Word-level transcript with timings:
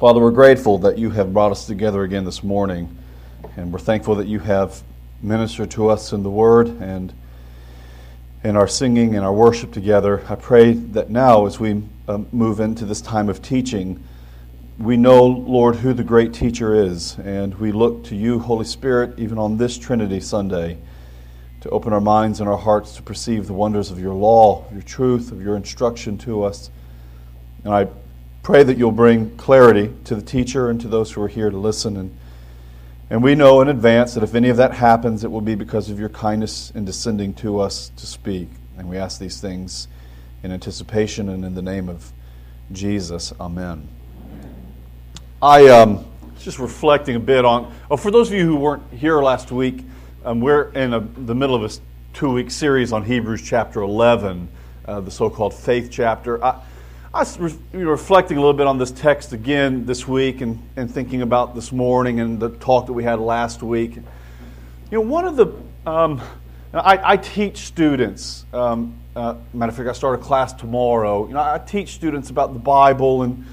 Father, 0.00 0.18
we're 0.18 0.30
grateful 0.30 0.78
that 0.78 0.96
you 0.96 1.10
have 1.10 1.34
brought 1.34 1.52
us 1.52 1.66
together 1.66 2.04
again 2.04 2.24
this 2.24 2.42
morning, 2.42 2.96
and 3.58 3.70
we're 3.70 3.78
thankful 3.78 4.14
that 4.14 4.26
you 4.26 4.38
have 4.38 4.82
ministered 5.20 5.70
to 5.72 5.90
us 5.90 6.14
in 6.14 6.22
the 6.22 6.30
Word 6.30 6.68
and 6.80 7.12
in 8.42 8.56
our 8.56 8.66
singing 8.66 9.14
and 9.14 9.22
our 9.22 9.32
worship 9.34 9.72
together. 9.72 10.24
I 10.26 10.36
pray 10.36 10.72
that 10.72 11.10
now, 11.10 11.44
as 11.44 11.60
we 11.60 11.82
um, 12.08 12.26
move 12.32 12.60
into 12.60 12.86
this 12.86 13.02
time 13.02 13.28
of 13.28 13.42
teaching, 13.42 14.02
we 14.78 14.96
know, 14.96 15.22
Lord, 15.22 15.76
who 15.76 15.92
the 15.92 16.02
great 16.02 16.32
teacher 16.32 16.74
is, 16.74 17.18
and 17.18 17.54
we 17.56 17.70
look 17.70 18.02
to 18.04 18.16
you, 18.16 18.38
Holy 18.38 18.64
Spirit, 18.64 19.18
even 19.18 19.36
on 19.36 19.58
this 19.58 19.76
Trinity 19.76 20.20
Sunday, 20.20 20.78
to 21.60 21.68
open 21.68 21.92
our 21.92 22.00
minds 22.00 22.40
and 22.40 22.48
our 22.48 22.56
hearts 22.56 22.96
to 22.96 23.02
perceive 23.02 23.46
the 23.46 23.52
wonders 23.52 23.90
of 23.90 24.00
your 24.00 24.14
law, 24.14 24.64
your 24.72 24.80
truth, 24.80 25.30
of 25.30 25.42
your 25.42 25.56
instruction 25.56 26.16
to 26.16 26.42
us. 26.42 26.70
And 27.64 27.74
I 27.74 27.86
pray 28.42 28.62
that 28.62 28.78
you'll 28.78 28.92
bring 28.92 29.36
clarity 29.36 29.92
to 30.04 30.14
the 30.14 30.22
teacher 30.22 30.70
and 30.70 30.80
to 30.80 30.88
those 30.88 31.12
who 31.12 31.22
are 31.22 31.28
here 31.28 31.50
to 31.50 31.56
listen. 31.56 31.96
And, 31.96 32.16
and 33.10 33.22
we 33.22 33.34
know 33.34 33.60
in 33.60 33.68
advance 33.68 34.14
that 34.14 34.22
if 34.22 34.34
any 34.34 34.48
of 34.48 34.56
that 34.56 34.72
happens, 34.72 35.24
it 35.24 35.30
will 35.30 35.40
be 35.40 35.54
because 35.54 35.90
of 35.90 35.98
your 35.98 36.08
kindness 36.08 36.70
in 36.74 36.84
descending 36.84 37.34
to 37.34 37.60
us 37.60 37.90
to 37.96 38.06
speak. 38.06 38.48
And 38.78 38.88
we 38.88 38.96
ask 38.96 39.20
these 39.20 39.40
things 39.40 39.88
in 40.42 40.52
anticipation 40.52 41.28
and 41.28 41.44
in 41.44 41.54
the 41.54 41.62
name 41.62 41.88
of 41.88 42.12
Jesus. 42.72 43.32
Amen. 43.40 43.86
I 45.42 45.68
um, 45.68 46.06
just 46.38 46.58
reflecting 46.58 47.16
a 47.16 47.20
bit 47.20 47.44
on, 47.44 47.74
oh, 47.90 47.96
for 47.96 48.10
those 48.10 48.28
of 48.28 48.34
you 48.34 48.46
who 48.46 48.56
weren't 48.56 48.90
here 48.92 49.22
last 49.22 49.52
week, 49.52 49.84
um, 50.24 50.40
we're 50.40 50.70
in 50.72 50.94
a, 50.94 51.00
the 51.00 51.34
middle 51.34 51.56
of 51.56 51.62
a 51.62 51.74
two 52.14 52.32
week 52.32 52.50
series 52.50 52.92
on 52.92 53.04
Hebrews 53.04 53.42
chapter 53.42 53.80
11, 53.80 54.48
uh, 54.86 55.00
the 55.00 55.10
so 55.10 55.28
called 55.30 55.54
faith 55.54 55.88
chapter. 55.90 56.42
I, 56.42 56.60
I 57.12 57.18
was 57.18 57.40
re- 57.40 57.56
reflecting 57.72 58.36
a 58.36 58.40
little 58.40 58.54
bit 58.54 58.68
on 58.68 58.78
this 58.78 58.92
text 58.92 59.32
again 59.32 59.84
this 59.84 60.06
week 60.06 60.42
and, 60.42 60.62
and 60.76 60.88
thinking 60.88 61.22
about 61.22 61.56
this 61.56 61.72
morning 61.72 62.20
and 62.20 62.38
the 62.38 62.50
talk 62.50 62.86
that 62.86 62.92
we 62.92 63.02
had 63.02 63.18
last 63.18 63.64
week. 63.64 63.96
You 63.96 64.02
know, 64.92 65.00
one 65.00 65.24
of 65.24 65.34
the, 65.34 65.46
um, 65.90 66.22
I, 66.72 67.14
I, 67.14 67.16
teach 67.16 67.58
students, 67.62 68.44
um, 68.52 68.96
uh, 69.16 69.34
matter 69.52 69.70
of 69.70 69.76
fact, 69.76 69.88
I 69.88 69.92
start 69.92 70.20
a 70.20 70.22
class 70.22 70.52
tomorrow. 70.52 71.26
You 71.26 71.34
know, 71.34 71.40
I 71.40 71.58
teach 71.58 71.94
students 71.94 72.30
about 72.30 72.52
the 72.52 72.60
Bible 72.60 73.22
and 73.22 73.44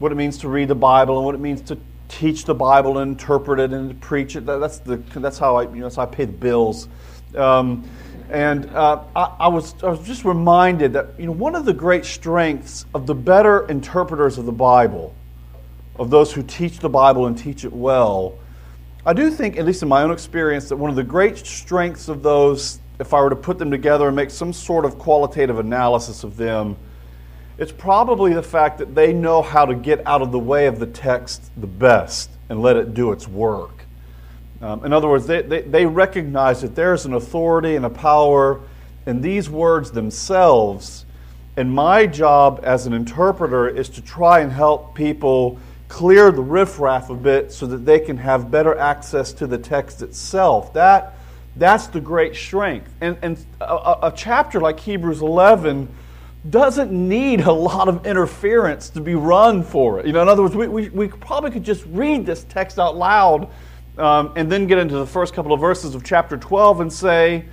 what 0.00 0.12
it 0.12 0.16
means 0.16 0.36
to 0.38 0.48
read 0.50 0.68
the 0.68 0.74
Bible 0.74 1.16
and 1.16 1.24
what 1.24 1.34
it 1.34 1.40
means 1.40 1.62
to 1.62 1.78
teach 2.10 2.44
the 2.44 2.54
Bible 2.54 2.98
and 2.98 3.12
interpret 3.12 3.58
it 3.58 3.72
and 3.72 3.88
to 3.88 3.94
preach 3.94 4.36
it. 4.36 4.44
That, 4.44 4.58
that's, 4.58 4.80
the, 4.80 4.96
that's 4.96 5.38
how 5.38 5.56
I, 5.56 5.62
you 5.62 5.76
know, 5.76 5.84
that's 5.84 5.96
how 5.96 6.02
I 6.02 6.06
pay 6.06 6.26
the 6.26 6.32
bills. 6.32 6.88
Um, 7.34 7.88
and 8.30 8.66
uh, 8.70 9.02
I, 9.16 9.34
I, 9.40 9.48
was, 9.48 9.74
I 9.82 9.88
was 9.88 10.06
just 10.06 10.24
reminded 10.24 10.92
that 10.92 11.18
you 11.18 11.26
know, 11.26 11.32
one 11.32 11.54
of 11.54 11.64
the 11.64 11.72
great 11.72 12.04
strengths 12.04 12.84
of 12.94 13.06
the 13.06 13.14
better 13.14 13.66
interpreters 13.68 14.38
of 14.38 14.46
the 14.46 14.52
Bible, 14.52 15.14
of 15.96 16.10
those 16.10 16.32
who 16.32 16.42
teach 16.42 16.78
the 16.78 16.88
Bible 16.88 17.26
and 17.26 17.36
teach 17.36 17.64
it 17.64 17.72
well, 17.72 18.38
I 19.06 19.14
do 19.14 19.30
think, 19.30 19.56
at 19.56 19.64
least 19.64 19.82
in 19.82 19.88
my 19.88 20.02
own 20.02 20.10
experience, 20.10 20.68
that 20.68 20.76
one 20.76 20.90
of 20.90 20.96
the 20.96 21.04
great 21.04 21.38
strengths 21.38 22.08
of 22.08 22.22
those, 22.22 22.80
if 23.00 23.14
I 23.14 23.20
were 23.22 23.30
to 23.30 23.36
put 23.36 23.58
them 23.58 23.70
together 23.70 24.08
and 24.08 24.14
make 24.14 24.30
some 24.30 24.52
sort 24.52 24.84
of 24.84 24.98
qualitative 24.98 25.58
analysis 25.58 26.24
of 26.24 26.36
them, 26.36 26.76
it's 27.56 27.72
probably 27.72 28.34
the 28.34 28.42
fact 28.42 28.78
that 28.78 28.94
they 28.94 29.12
know 29.12 29.40
how 29.40 29.64
to 29.64 29.74
get 29.74 30.06
out 30.06 30.20
of 30.20 30.30
the 30.30 30.38
way 30.38 30.66
of 30.66 30.78
the 30.78 30.86
text 30.86 31.50
the 31.56 31.66
best 31.66 32.30
and 32.50 32.60
let 32.60 32.76
it 32.76 32.92
do 32.92 33.12
its 33.12 33.26
work. 33.26 33.77
Um, 34.60 34.84
in 34.84 34.92
other 34.92 35.08
words, 35.08 35.26
they, 35.26 35.42
they, 35.42 35.62
they 35.62 35.86
recognize 35.86 36.62
that 36.62 36.74
there's 36.74 37.06
an 37.06 37.14
authority 37.14 37.76
and 37.76 37.84
a 37.84 37.90
power 37.90 38.60
in 39.06 39.20
these 39.20 39.48
words 39.48 39.92
themselves. 39.92 41.04
And 41.56 41.72
my 41.72 42.06
job 42.06 42.60
as 42.62 42.86
an 42.86 42.92
interpreter 42.92 43.68
is 43.68 43.88
to 43.90 44.02
try 44.02 44.40
and 44.40 44.50
help 44.50 44.94
people 44.94 45.58
clear 45.88 46.30
the 46.30 46.42
riffraff 46.42 47.08
a 47.10 47.14
bit 47.14 47.52
so 47.52 47.66
that 47.66 47.78
they 47.78 47.98
can 47.98 48.18
have 48.18 48.50
better 48.50 48.76
access 48.76 49.32
to 49.34 49.46
the 49.46 49.58
text 49.58 50.02
itself. 50.02 50.72
That, 50.74 51.14
that's 51.56 51.86
the 51.86 52.00
great 52.00 52.36
strength. 52.36 52.92
And, 53.00 53.16
and 53.22 53.44
a, 53.60 54.08
a 54.08 54.12
chapter 54.14 54.60
like 54.60 54.78
Hebrews 54.78 55.22
11 55.22 55.88
doesn't 56.48 56.92
need 56.92 57.40
a 57.40 57.52
lot 57.52 57.88
of 57.88 58.06
interference 58.06 58.90
to 58.90 59.00
be 59.00 59.14
run 59.14 59.62
for 59.62 60.00
it. 60.00 60.06
You 60.06 60.12
know, 60.12 60.22
in 60.22 60.28
other 60.28 60.42
words, 60.42 60.54
we, 60.54 60.68
we, 60.68 60.88
we 60.90 61.08
probably 61.08 61.50
could 61.50 61.64
just 61.64 61.84
read 61.86 62.26
this 62.26 62.44
text 62.44 62.78
out 62.78 62.96
loud 62.96 63.48
um, 63.98 64.32
and 64.36 64.50
then 64.50 64.66
get 64.66 64.78
into 64.78 64.96
the 64.96 65.06
first 65.06 65.34
couple 65.34 65.52
of 65.52 65.60
verses 65.60 65.94
of 65.94 66.04
chapter 66.04 66.36
12 66.36 66.80
and 66.80 66.92
say, 66.92 67.44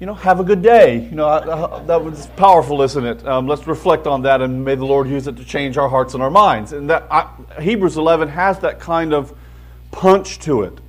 you 0.00 0.06
know, 0.06 0.14
have 0.14 0.40
a 0.40 0.44
good 0.44 0.62
day. 0.62 1.00
You 1.04 1.14
know, 1.14 1.84
that 1.86 2.02
was 2.02 2.26
powerful, 2.36 2.82
isn't 2.82 3.04
it? 3.04 3.26
Um, 3.26 3.46
let's 3.46 3.66
reflect 3.68 4.08
on 4.08 4.22
that, 4.22 4.40
and 4.40 4.64
may 4.64 4.74
the 4.74 4.84
Lord 4.84 5.08
use 5.08 5.28
it 5.28 5.36
to 5.36 5.44
change 5.44 5.78
our 5.78 5.88
hearts 5.88 6.14
and 6.14 6.22
our 6.22 6.30
minds. 6.30 6.72
And 6.72 6.90
that 6.90 7.06
I, 7.08 7.28
Hebrews 7.60 7.96
11 7.96 8.28
has 8.28 8.58
that 8.60 8.80
kind 8.80 9.14
of 9.14 9.32
punch 9.92 10.40
to 10.40 10.62
it. 10.62 10.80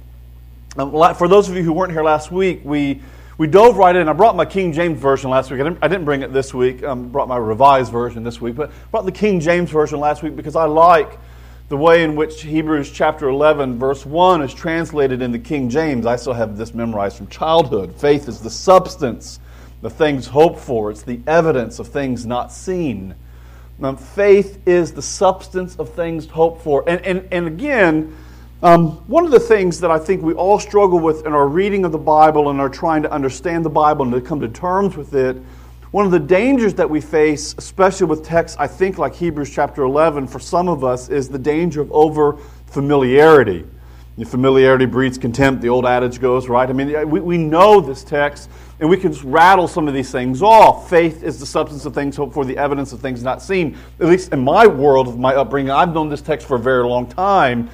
Um, 0.78 0.92
for 1.14 1.28
those 1.28 1.48
of 1.48 1.56
you 1.56 1.62
who 1.62 1.74
weren't 1.74 1.92
here 1.92 2.04
last 2.04 2.32
week, 2.32 2.62
we 2.64 3.02
we 3.38 3.48
dove 3.48 3.78
right 3.78 3.96
in. 3.96 4.10
I 4.10 4.14
brought 4.14 4.36
my 4.36 4.46
King 4.46 4.74
James 4.74 5.00
version 5.00 5.30
last 5.30 5.52
week. 5.52 5.60
I 5.60 5.64
didn't, 5.64 5.80
I 5.82 5.88
didn't 5.88 6.06
bring 6.06 6.22
it 6.22 6.34
this 6.34 6.54
week. 6.54 6.84
Um, 6.84 7.10
brought 7.10 7.28
my 7.28 7.38
revised 7.38 7.92
version 7.92 8.24
this 8.24 8.40
week, 8.40 8.56
but 8.56 8.72
brought 8.92 9.06
the 9.06 9.12
King 9.12 9.40
James 9.40 9.70
version 9.70 10.00
last 10.00 10.24
week 10.24 10.36
because 10.36 10.56
I 10.56 10.66
like 10.66 11.20
the 11.74 11.78
way 11.78 12.04
in 12.04 12.16
which 12.16 12.44
Hebrews 12.44 12.92
chapter 12.92 13.30
11, 13.30 13.80
verse 13.80 14.06
1 14.06 14.44
is 14.44 14.54
translated 14.54 15.24
in 15.24 15.32
the 15.32 15.40
King 15.40 15.72
James. 15.72 16.06
I 16.06 16.18
still 16.18 16.34
have 16.34 16.56
this 16.56 16.76
memorized 16.76 17.18
from 17.18 17.26
childhood. 17.30 17.96
Faith 17.96 18.28
is 18.28 18.42
the 18.42 18.50
substance 18.52 19.40
of 19.82 19.92
things 19.92 20.28
hoped 20.28 20.60
for, 20.60 20.92
it's 20.92 21.02
the 21.02 21.20
evidence 21.26 21.80
of 21.80 21.88
things 21.88 22.28
not 22.28 22.52
seen. 22.52 23.16
Now, 23.80 23.96
faith 23.96 24.62
is 24.68 24.94
the 24.94 25.02
substance 25.02 25.76
of 25.78 25.90
things 25.96 26.28
hoped 26.28 26.62
for. 26.62 26.88
And, 26.88 27.04
and, 27.04 27.28
and 27.32 27.48
again, 27.48 28.16
um, 28.62 28.90
one 29.08 29.26
of 29.26 29.32
the 29.32 29.40
things 29.40 29.80
that 29.80 29.90
I 29.90 29.98
think 29.98 30.22
we 30.22 30.36
all 30.36 30.60
struggle 30.60 31.00
with 31.00 31.26
in 31.26 31.34
our 31.34 31.48
reading 31.48 31.86
of 31.86 31.92
the 31.92 31.98
Bible 31.98 32.52
and 32.52 32.62
are 32.62 32.70
trying 32.70 33.02
to 33.02 33.12
understand 33.12 33.66
the 33.66 33.72
Bible 33.72 34.06
and 34.06 34.14
to 34.14 34.22
come 34.22 34.40
to 34.42 34.48
terms 34.48 34.96
with 34.96 35.16
it 35.16 35.38
one 35.94 36.08
of 36.08 36.12
the 36.12 36.20
dangers 36.20 36.74
that 36.74 36.90
we 36.90 37.00
face, 37.00 37.54
especially 37.60 38.08
with 38.08 38.26
texts, 38.26 38.58
I 38.60 38.66
think, 38.66 38.98
like 38.98 39.14
Hebrews 39.14 39.52
chapter 39.52 39.84
11, 39.84 40.26
for 40.26 40.40
some 40.40 40.68
of 40.68 40.84
us, 40.84 41.08
is 41.08 41.30
the 41.30 41.38
danger 41.38 41.82
of 41.82 41.92
over 41.92 42.38
familiarity. 42.66 43.64
Familiarity 44.26 44.88
breeds 44.88 45.20
contempt, 45.20 45.62
the 45.62 45.70
old 45.70 45.86
adage 45.86 46.20
goes, 46.20 46.50
right? 46.50 46.68
I 46.68 46.74
mean, 46.74 47.12
we, 47.12 47.20
we 47.20 47.38
know 47.38 47.80
this 47.80 48.04
text, 48.04 48.50
and 48.80 48.90
we 48.90 48.98
can 48.98 49.12
just 49.12 49.24
rattle 49.24 49.68
some 49.68 49.88
of 49.88 49.94
these 49.94 50.12
things 50.12 50.42
off. 50.42 50.90
Faith 50.90 51.22
is 51.22 51.40
the 51.40 51.46
substance 51.46 51.86
of 51.86 51.94
things 51.94 52.16
hoped 52.16 52.34
for, 52.34 52.44
the 52.44 52.58
evidence 52.58 52.92
of 52.92 53.00
things 53.00 53.22
not 53.22 53.40
seen. 53.40 53.78
At 54.00 54.08
least 54.08 54.34
in 54.34 54.44
my 54.44 54.66
world, 54.66 55.08
of 55.08 55.20
my 55.20 55.36
upbringing, 55.36 55.70
I've 55.70 55.94
known 55.94 56.10
this 56.10 56.22
text 56.22 56.48
for 56.48 56.56
a 56.56 56.60
very 56.60 56.88
long 56.88 57.06
time 57.06 57.70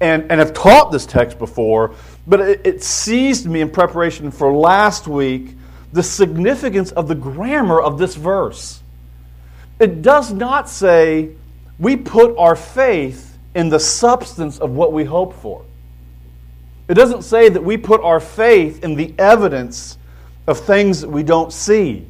and, 0.00 0.28
and 0.28 0.40
have 0.40 0.54
taught 0.54 0.90
this 0.90 1.06
text 1.06 1.38
before, 1.38 1.94
but 2.26 2.40
it, 2.40 2.66
it 2.66 2.82
seized 2.82 3.46
me 3.46 3.60
in 3.60 3.70
preparation 3.70 4.32
for 4.32 4.52
last 4.52 5.06
week 5.06 5.54
the 5.92 6.02
significance 6.02 6.92
of 6.92 7.08
the 7.08 7.14
grammar 7.14 7.80
of 7.80 7.98
this 7.98 8.14
verse. 8.14 8.82
It 9.78 10.02
does 10.02 10.32
not 10.32 10.68
say 10.68 11.30
we 11.78 11.96
put 11.96 12.36
our 12.36 12.54
faith 12.54 13.38
in 13.54 13.68
the 13.68 13.80
substance 13.80 14.58
of 14.58 14.70
what 14.72 14.92
we 14.92 15.04
hope 15.04 15.34
for. 15.34 15.64
It 16.88 16.94
doesn't 16.94 17.22
say 17.22 17.48
that 17.48 17.62
we 17.62 17.76
put 17.76 18.00
our 18.02 18.20
faith 18.20 18.84
in 18.84 18.94
the 18.94 19.14
evidence 19.18 19.96
of 20.46 20.58
things 20.58 21.00
that 21.00 21.08
we 21.08 21.22
don't 21.22 21.52
see. 21.52 22.06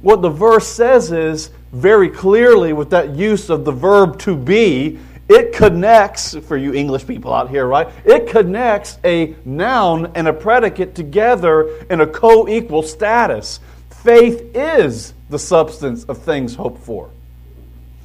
What 0.00 0.22
the 0.22 0.30
verse 0.30 0.66
says 0.66 1.12
is 1.12 1.50
very 1.72 2.08
clearly 2.08 2.72
with 2.72 2.90
that 2.90 3.10
use 3.10 3.50
of 3.50 3.64
the 3.64 3.72
verb 3.72 4.18
to 4.20 4.36
be 4.36 4.98
it 5.28 5.54
connects, 5.54 6.36
for 6.36 6.56
you 6.56 6.74
English 6.74 7.06
people 7.06 7.32
out 7.32 7.48
here, 7.48 7.66
right? 7.66 7.88
It 8.04 8.28
connects 8.28 8.98
a 9.04 9.34
noun 9.44 10.12
and 10.14 10.28
a 10.28 10.32
predicate 10.32 10.94
together 10.94 11.86
in 11.88 12.00
a 12.00 12.06
co 12.06 12.46
equal 12.46 12.82
status. 12.82 13.60
Faith 13.90 14.54
is 14.54 15.14
the 15.30 15.38
substance 15.38 16.04
of 16.04 16.18
things 16.18 16.54
hoped 16.54 16.82
for. 16.82 17.10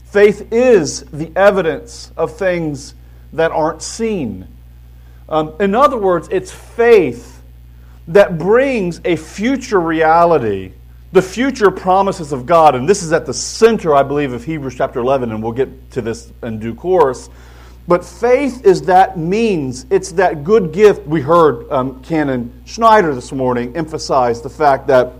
Faith 0.05 0.51
is 0.51 1.01
the 1.11 1.31
evidence 1.35 2.11
of 2.15 2.37
things 2.37 2.95
that 3.33 3.51
aren't 3.51 3.81
seen. 3.81 4.47
Um, 5.27 5.53
in 5.59 5.75
other 5.75 5.97
words, 5.97 6.29
it's 6.31 6.51
faith 6.51 7.41
that 8.07 8.37
brings 8.37 9.01
a 9.05 9.15
future 9.15 9.79
reality 9.79 10.73
the 11.11 11.21
future 11.21 11.71
promises 11.71 12.31
of 12.31 12.45
God, 12.45 12.75
and 12.75 12.87
this 12.87 13.01
is 13.01 13.11
at 13.11 13.25
the 13.25 13.33
center, 13.33 13.95
I 13.95 14.03
believe, 14.03 14.33
of 14.33 14.43
Hebrews 14.43 14.75
chapter 14.75 14.99
11, 14.99 15.31
and 15.31 15.41
we'll 15.41 15.51
get 15.51 15.91
to 15.91 16.01
this 16.01 16.31
in 16.43 16.59
due 16.59 16.75
course. 16.75 17.29
But 17.87 18.05
faith 18.05 18.65
is 18.65 18.83
that 18.83 19.17
means, 19.17 19.87
it's 19.89 20.11
that 20.13 20.43
good 20.43 20.71
gift. 20.71 21.07
We 21.07 21.21
heard 21.21 21.69
um, 21.71 22.03
Canon 22.03 22.61
Schneider 22.65 23.15
this 23.15 23.31
morning 23.31 23.75
emphasize 23.75 24.41
the 24.43 24.49
fact 24.49 24.85
that 24.87 25.13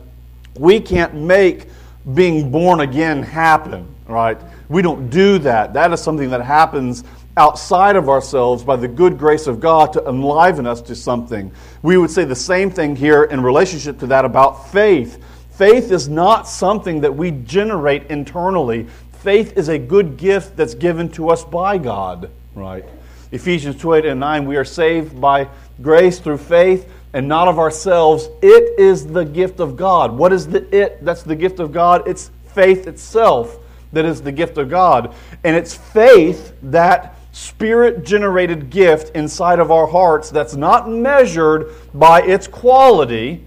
we 0.60 0.80
can't 0.80 1.16
make 1.16 1.66
being 2.14 2.52
born 2.52 2.82
again 2.82 3.24
happen, 3.24 3.88
right? 4.08 4.38
We 4.68 4.84
don't 4.84 5.10
do 5.10 5.40
that. 5.40 5.74
That 5.74 5.92
is 5.92 6.02
something 6.02 6.30
that 6.30 6.42
happens 6.42 7.04
outside 7.38 7.96
of 7.96 8.10
ourselves 8.10 8.64
by 8.64 8.76
the 8.76 8.88
good 8.88 9.18
grace 9.18 9.48
of 9.48 9.60
God 9.60 9.94
to 9.94 10.08
enliven 10.08 10.68
us 10.68 10.82
to 10.84 10.96
something. 10.96 11.52
We 11.82 11.98
would 11.98 12.12
say 12.12 12.26
the 12.26 12.36
same 12.36 12.70
thing 12.70 12.96
here 12.96 13.24
in 13.24 13.42
relationship 13.42 13.98
to 14.00 14.08
that 14.08 14.26
about 14.26 14.72
faith. 14.72 15.24
Faith 15.60 15.92
is 15.92 16.08
not 16.08 16.48
something 16.48 17.02
that 17.02 17.14
we 17.14 17.32
generate 17.32 18.10
internally. 18.10 18.88
Faith 19.12 19.58
is 19.58 19.68
a 19.68 19.78
good 19.78 20.16
gift 20.16 20.56
that's 20.56 20.74
given 20.74 21.10
to 21.10 21.28
us 21.28 21.44
by 21.44 21.78
God, 21.78 22.30
right? 22.56 22.86
Ephesians 23.34 23.76
2 23.82 23.96
8 23.96 24.06
and 24.06 24.22
9, 24.22 24.48
we 24.48 24.56
are 24.56 24.64
saved 24.64 25.20
by 25.20 25.50
grace 25.82 26.20
through 26.20 26.38
faith 26.38 26.90
and 27.12 27.28
not 27.28 27.50
of 27.50 27.60
ourselves. 27.60 28.30
It 28.42 28.80
is 28.80 29.06
the 29.06 29.26
gift 29.26 29.60
of 29.60 29.76
God. 29.76 30.14
What 30.14 30.32
is 30.32 30.48
the 30.48 30.64
it 30.74 31.04
that's 31.04 31.24
the 31.24 31.36
gift 31.36 31.60
of 31.60 31.74
God? 31.74 32.08
It's 32.08 32.32
faith 32.54 32.88
itself 32.88 33.58
that 33.92 34.06
is 34.06 34.22
the 34.22 34.32
gift 34.32 34.58
of 34.58 34.70
God. 34.70 35.14
And 35.44 35.58
it's 35.58 35.76
faith, 35.76 36.54
that 36.62 37.18
spirit 37.34 38.06
generated 38.06 38.70
gift 38.70 39.14
inside 39.14 39.60
of 39.60 39.72
our 39.72 39.88
hearts, 39.88 40.30
that's 40.30 40.56
not 40.56 40.90
measured 40.90 41.74
by 41.94 42.22
its 42.22 42.48
quality 42.48 43.44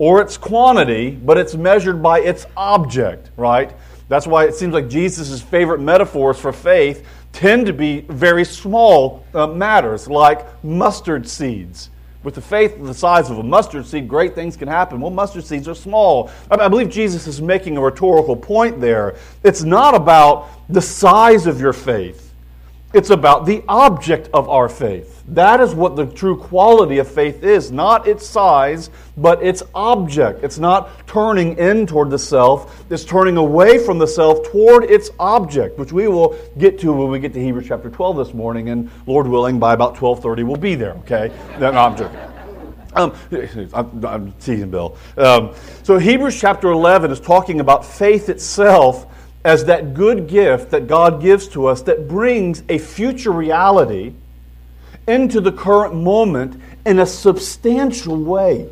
or 0.00 0.22
its 0.22 0.38
quantity, 0.38 1.10
but 1.10 1.36
it's 1.36 1.54
measured 1.54 2.02
by 2.02 2.20
its 2.20 2.46
object, 2.56 3.30
right? 3.36 3.70
That's 4.08 4.26
why 4.26 4.46
it 4.46 4.54
seems 4.54 4.72
like 4.72 4.88
Jesus' 4.88 5.42
favorite 5.42 5.78
metaphors 5.78 6.38
for 6.38 6.54
faith 6.54 7.06
tend 7.32 7.66
to 7.66 7.74
be 7.74 8.00
very 8.08 8.46
small 8.46 9.22
uh, 9.34 9.46
matters, 9.46 10.08
like 10.08 10.64
mustard 10.64 11.28
seeds. 11.28 11.90
With 12.22 12.34
the 12.34 12.40
faith 12.40 12.82
the 12.82 12.94
size 12.94 13.28
of 13.28 13.38
a 13.38 13.42
mustard 13.42 13.84
seed, 13.84 14.08
great 14.08 14.34
things 14.34 14.56
can 14.56 14.68
happen. 14.68 15.02
Well, 15.02 15.10
mustard 15.10 15.44
seeds 15.44 15.68
are 15.68 15.74
small. 15.74 16.30
I 16.50 16.66
believe 16.68 16.88
Jesus 16.88 17.26
is 17.26 17.42
making 17.42 17.76
a 17.76 17.82
rhetorical 17.82 18.36
point 18.36 18.80
there. 18.80 19.16
It's 19.44 19.64
not 19.64 19.94
about 19.94 20.48
the 20.70 20.80
size 20.80 21.46
of 21.46 21.60
your 21.60 21.74
faith, 21.74 22.29
it's 22.92 23.10
about 23.10 23.46
the 23.46 23.62
object 23.68 24.28
of 24.34 24.48
our 24.48 24.68
faith. 24.68 25.22
That 25.28 25.60
is 25.60 25.74
what 25.74 25.94
the 25.94 26.06
true 26.06 26.36
quality 26.36 26.98
of 26.98 27.06
faith 27.06 27.44
is 27.44 27.70
not 27.70 28.08
its 28.08 28.26
size, 28.26 28.90
but 29.16 29.42
its 29.42 29.62
object. 29.74 30.42
It's 30.42 30.58
not 30.58 31.06
turning 31.06 31.56
in 31.56 31.86
toward 31.86 32.10
the 32.10 32.18
self, 32.18 32.84
it's 32.90 33.04
turning 33.04 33.36
away 33.36 33.78
from 33.78 33.98
the 33.98 34.08
self 34.08 34.50
toward 34.50 34.84
its 34.84 35.10
object, 35.20 35.78
which 35.78 35.92
we 35.92 36.08
will 36.08 36.36
get 36.58 36.80
to 36.80 36.92
when 36.92 37.10
we 37.10 37.20
get 37.20 37.32
to 37.34 37.40
Hebrews 37.40 37.66
chapter 37.68 37.90
12 37.90 38.16
this 38.16 38.34
morning, 38.34 38.70
and 38.70 38.90
Lord 39.06 39.28
willing, 39.28 39.60
by 39.60 39.72
about 39.72 39.94
12:30 39.94 40.44
we'll 40.44 40.56
be 40.56 40.74
there, 40.74 40.94
okay? 41.04 41.30
I'm 41.60 41.96
joking. 41.96 42.18
Um, 42.94 43.14
I'm, 43.72 44.04
I'm, 44.04 44.32
teasing 44.32 44.70
Bill. 44.70 44.96
Um, 45.16 45.54
so 45.84 45.96
Hebrews 45.98 46.40
chapter 46.40 46.70
11 46.70 47.12
is 47.12 47.20
talking 47.20 47.60
about 47.60 47.84
faith 47.84 48.28
itself 48.28 49.06
as 49.44 49.64
that 49.64 49.94
good 49.94 50.28
gift 50.28 50.70
that 50.70 50.86
God 50.86 51.20
gives 51.22 51.48
to 51.48 51.66
us 51.66 51.82
that 51.82 52.08
brings 52.08 52.62
a 52.68 52.78
future 52.78 53.32
reality 53.32 54.14
into 55.08 55.40
the 55.40 55.52
current 55.52 55.94
moment 55.94 56.60
in 56.84 56.98
a 56.98 57.06
substantial 57.06 58.22
way. 58.22 58.68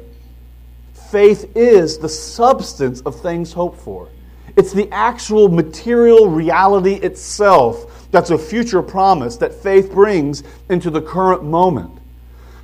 Faith 1.11 1.57
is 1.57 1.99
the 1.99 2.09
substance 2.09 3.01
of 3.03 3.21
things 3.21 3.53
hoped 3.53 3.81
for. 3.81 4.09
It's 4.57 4.73
the 4.73 4.91
actual 4.91 5.49
material 5.49 6.29
reality 6.29 6.95
itself 6.95 8.11
that's 8.11 8.31
a 8.31 8.39
future 8.39 8.83
promise 8.83 9.37
that 9.37 9.55
faith 9.55 9.93
brings 9.93 10.43
into 10.69 10.91
the 10.91 11.01
current 11.01 11.45
moment. 11.45 11.98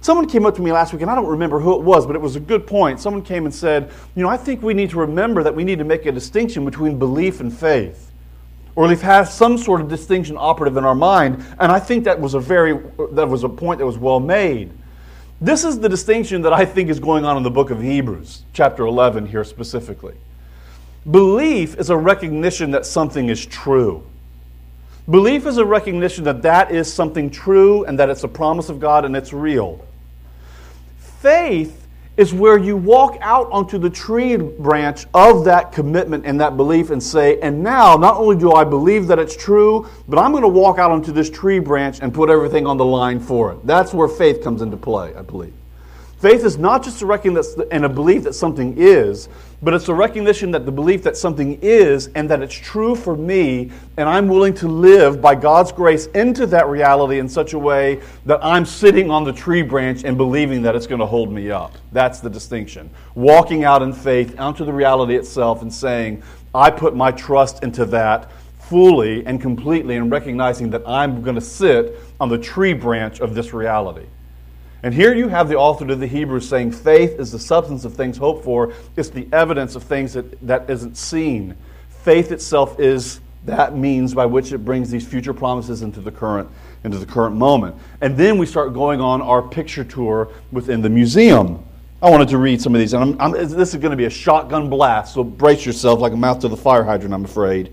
Someone 0.04 0.28
came 0.28 0.44
up 0.44 0.54
to 0.56 0.60
me 0.60 0.70
last 0.70 0.92
week, 0.92 1.00
and 1.00 1.10
I 1.10 1.14
don't 1.14 1.28
remember 1.28 1.58
who 1.58 1.76
it 1.76 1.80
was, 1.80 2.06
but 2.06 2.14
it 2.14 2.20
was 2.20 2.36
a 2.36 2.40
good 2.40 2.66
point. 2.66 3.00
Someone 3.00 3.22
came 3.22 3.46
and 3.46 3.54
said, 3.54 3.90
You 4.14 4.22
know, 4.22 4.28
I 4.28 4.36
think 4.36 4.62
we 4.62 4.74
need 4.74 4.90
to 4.90 4.98
remember 4.98 5.42
that 5.42 5.54
we 5.54 5.64
need 5.64 5.78
to 5.78 5.84
make 5.84 6.04
a 6.04 6.12
distinction 6.12 6.62
between 6.66 6.98
belief 6.98 7.40
and 7.40 7.50
faith. 7.50 8.12
Or 8.76 8.84
at 8.84 8.90
least 8.90 9.00
have 9.00 9.30
some 9.30 9.56
sort 9.56 9.80
of 9.80 9.88
distinction 9.88 10.36
operative 10.38 10.76
in 10.76 10.84
our 10.84 10.94
mind. 10.94 11.42
And 11.58 11.72
I 11.72 11.80
think 11.80 12.04
that 12.04 12.20
was 12.20 12.34
a 12.34 12.38
very 12.38 12.78
that 13.12 13.26
was 13.26 13.44
a 13.44 13.48
point 13.48 13.78
that 13.78 13.86
was 13.86 13.96
well 13.96 14.20
made. 14.20 14.72
This 15.40 15.64
is 15.64 15.78
the 15.78 15.88
distinction 15.88 16.42
that 16.42 16.52
I 16.52 16.66
think 16.66 16.90
is 16.90 17.00
going 17.00 17.24
on 17.24 17.38
in 17.38 17.42
the 17.42 17.50
book 17.50 17.70
of 17.70 17.80
Hebrews, 17.80 18.42
chapter 18.52 18.84
11 18.84 19.24
here 19.24 19.42
specifically. 19.42 20.16
Belief 21.10 21.78
is 21.78 21.88
a 21.88 21.96
recognition 21.96 22.72
that 22.72 22.84
something 22.84 23.30
is 23.30 23.46
true. 23.46 24.06
Belief 25.10 25.46
is 25.46 25.56
a 25.56 25.64
recognition 25.64 26.24
that 26.24 26.42
that 26.42 26.70
is 26.72 26.92
something 26.92 27.30
true 27.30 27.86
and 27.86 27.98
that 27.98 28.10
it's 28.10 28.24
a 28.24 28.28
promise 28.28 28.68
of 28.68 28.80
God 28.80 29.06
and 29.06 29.16
it's 29.16 29.32
real. 29.32 29.82
Faith 31.24 31.88
is 32.18 32.34
where 32.34 32.58
you 32.58 32.76
walk 32.76 33.16
out 33.22 33.50
onto 33.50 33.78
the 33.78 33.88
tree 33.88 34.36
branch 34.36 35.06
of 35.14 35.46
that 35.46 35.72
commitment 35.72 36.26
and 36.26 36.38
that 36.38 36.58
belief 36.58 36.90
and 36.90 37.02
say, 37.02 37.40
and 37.40 37.62
now 37.62 37.96
not 37.96 38.16
only 38.16 38.36
do 38.36 38.52
I 38.52 38.62
believe 38.62 39.06
that 39.06 39.18
it's 39.18 39.34
true, 39.34 39.88
but 40.06 40.18
I'm 40.18 40.32
going 40.32 40.42
to 40.42 40.48
walk 40.48 40.78
out 40.78 40.90
onto 40.90 41.12
this 41.12 41.30
tree 41.30 41.60
branch 41.60 42.00
and 42.02 42.12
put 42.12 42.28
everything 42.28 42.66
on 42.66 42.76
the 42.76 42.84
line 42.84 43.20
for 43.20 43.52
it. 43.52 43.66
That's 43.66 43.94
where 43.94 44.06
faith 44.06 44.44
comes 44.44 44.60
into 44.60 44.76
play, 44.76 45.14
I 45.14 45.22
believe. 45.22 45.54
Faith 46.24 46.42
is 46.42 46.56
not 46.56 46.82
just 46.82 47.02
a 47.02 47.06
recognition 47.06 47.64
and 47.70 47.84
a 47.84 47.88
belief 47.90 48.22
that 48.22 48.32
something 48.32 48.72
is, 48.78 49.28
but 49.62 49.74
it's 49.74 49.88
a 49.88 49.94
recognition 49.94 50.50
that 50.52 50.64
the 50.64 50.72
belief 50.72 51.02
that 51.02 51.18
something 51.18 51.58
is 51.60 52.06
and 52.14 52.30
that 52.30 52.40
it's 52.40 52.54
true 52.54 52.94
for 52.94 53.14
me, 53.14 53.70
and 53.98 54.08
I'm 54.08 54.26
willing 54.26 54.54
to 54.54 54.66
live 54.66 55.20
by 55.20 55.34
God's 55.34 55.70
grace 55.70 56.06
into 56.14 56.46
that 56.46 56.66
reality 56.66 57.18
in 57.18 57.28
such 57.28 57.52
a 57.52 57.58
way 57.58 58.00
that 58.24 58.42
I'm 58.42 58.64
sitting 58.64 59.10
on 59.10 59.24
the 59.24 59.34
tree 59.34 59.60
branch 59.60 60.04
and 60.04 60.16
believing 60.16 60.62
that 60.62 60.74
it's 60.74 60.86
going 60.86 61.00
to 61.00 61.06
hold 61.06 61.30
me 61.30 61.50
up. 61.50 61.74
That's 61.92 62.20
the 62.20 62.30
distinction. 62.30 62.88
Walking 63.14 63.64
out 63.64 63.82
in 63.82 63.92
faith 63.92 64.40
onto 64.40 64.64
the 64.64 64.72
reality 64.72 65.16
itself 65.16 65.60
and 65.60 65.70
saying, 65.70 66.22
I 66.54 66.70
put 66.70 66.96
my 66.96 67.10
trust 67.10 67.62
into 67.62 67.84
that 67.84 68.30
fully 68.60 69.26
and 69.26 69.42
completely, 69.42 69.96
and 69.96 70.10
recognizing 70.10 70.70
that 70.70 70.88
I'm 70.88 71.20
going 71.20 71.34
to 71.34 71.42
sit 71.42 72.00
on 72.18 72.30
the 72.30 72.38
tree 72.38 72.72
branch 72.72 73.20
of 73.20 73.34
this 73.34 73.52
reality. 73.52 74.06
And 74.84 74.92
here 74.92 75.14
you 75.14 75.28
have 75.28 75.48
the 75.48 75.56
author 75.56 75.86
to 75.86 75.96
the 75.96 76.06
Hebrews 76.06 76.46
saying 76.46 76.72
faith 76.72 77.18
is 77.18 77.32
the 77.32 77.38
substance 77.38 77.86
of 77.86 77.94
things 77.94 78.18
hoped 78.18 78.44
for, 78.44 78.74
it's 78.96 79.08
the 79.08 79.26
evidence 79.32 79.76
of 79.76 79.82
things 79.82 80.12
that, 80.12 80.38
that 80.46 80.68
isn't 80.68 80.98
seen. 80.98 81.56
Faith 81.88 82.30
itself 82.30 82.78
is 82.78 83.20
that 83.46 83.74
means 83.74 84.12
by 84.12 84.26
which 84.26 84.52
it 84.52 84.58
brings 84.58 84.90
these 84.90 85.06
future 85.06 85.32
promises 85.32 85.80
into 85.80 86.02
the 86.02 86.12
current 86.12 86.50
into 86.84 86.98
the 86.98 87.06
current 87.06 87.34
moment. 87.34 87.74
And 88.02 88.14
then 88.14 88.36
we 88.36 88.44
start 88.44 88.74
going 88.74 89.00
on 89.00 89.22
our 89.22 89.40
picture 89.40 89.84
tour 89.84 90.28
within 90.52 90.82
the 90.82 90.90
museum. 90.90 91.64
I 92.02 92.10
wanted 92.10 92.28
to 92.28 92.36
read 92.36 92.60
some 92.60 92.74
of 92.74 92.78
these, 92.78 92.92
and 92.92 93.02
I'm, 93.02 93.20
I'm, 93.22 93.32
this 93.32 93.72
is 93.72 93.76
going 93.76 93.92
to 93.92 93.96
be 93.96 94.04
a 94.04 94.10
shotgun 94.10 94.68
blast, 94.68 95.14
so 95.14 95.24
brace 95.24 95.64
yourself 95.64 96.00
like 96.00 96.12
a 96.12 96.16
mouth 96.16 96.40
to 96.40 96.48
the 96.48 96.58
fire 96.58 96.84
hydrant, 96.84 97.14
I'm 97.14 97.24
afraid. 97.24 97.72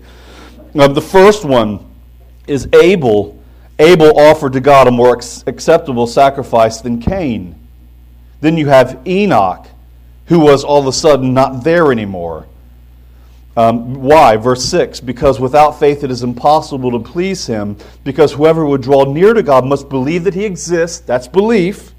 Uh, 0.74 0.88
the 0.88 1.02
first 1.02 1.44
one 1.44 1.84
is 2.46 2.66
Abel 2.72 3.41
Abel 3.78 4.18
offered 4.18 4.52
to 4.52 4.60
God 4.60 4.86
a 4.86 4.90
more 4.90 5.18
acceptable 5.46 6.06
sacrifice 6.06 6.80
than 6.80 7.00
Cain. 7.00 7.58
Then 8.40 8.56
you 8.56 8.68
have 8.68 9.00
Enoch, 9.06 9.66
who 10.26 10.40
was 10.40 10.64
all 10.64 10.80
of 10.80 10.86
a 10.86 10.92
sudden 10.92 11.34
not 11.34 11.64
there 11.64 11.90
anymore. 11.90 12.46
Um, 13.56 13.94
why? 14.02 14.36
Verse 14.36 14.64
6 14.64 15.00
Because 15.00 15.38
without 15.38 15.78
faith 15.78 16.04
it 16.04 16.10
is 16.10 16.22
impossible 16.22 16.90
to 16.92 16.98
please 16.98 17.46
him, 17.46 17.76
because 18.04 18.32
whoever 18.32 18.64
would 18.64 18.82
draw 18.82 19.04
near 19.04 19.34
to 19.34 19.42
God 19.42 19.66
must 19.66 19.88
believe 19.88 20.24
that 20.24 20.34
he 20.34 20.44
exists. 20.44 21.00
That's 21.00 21.28
belief. 21.28 21.92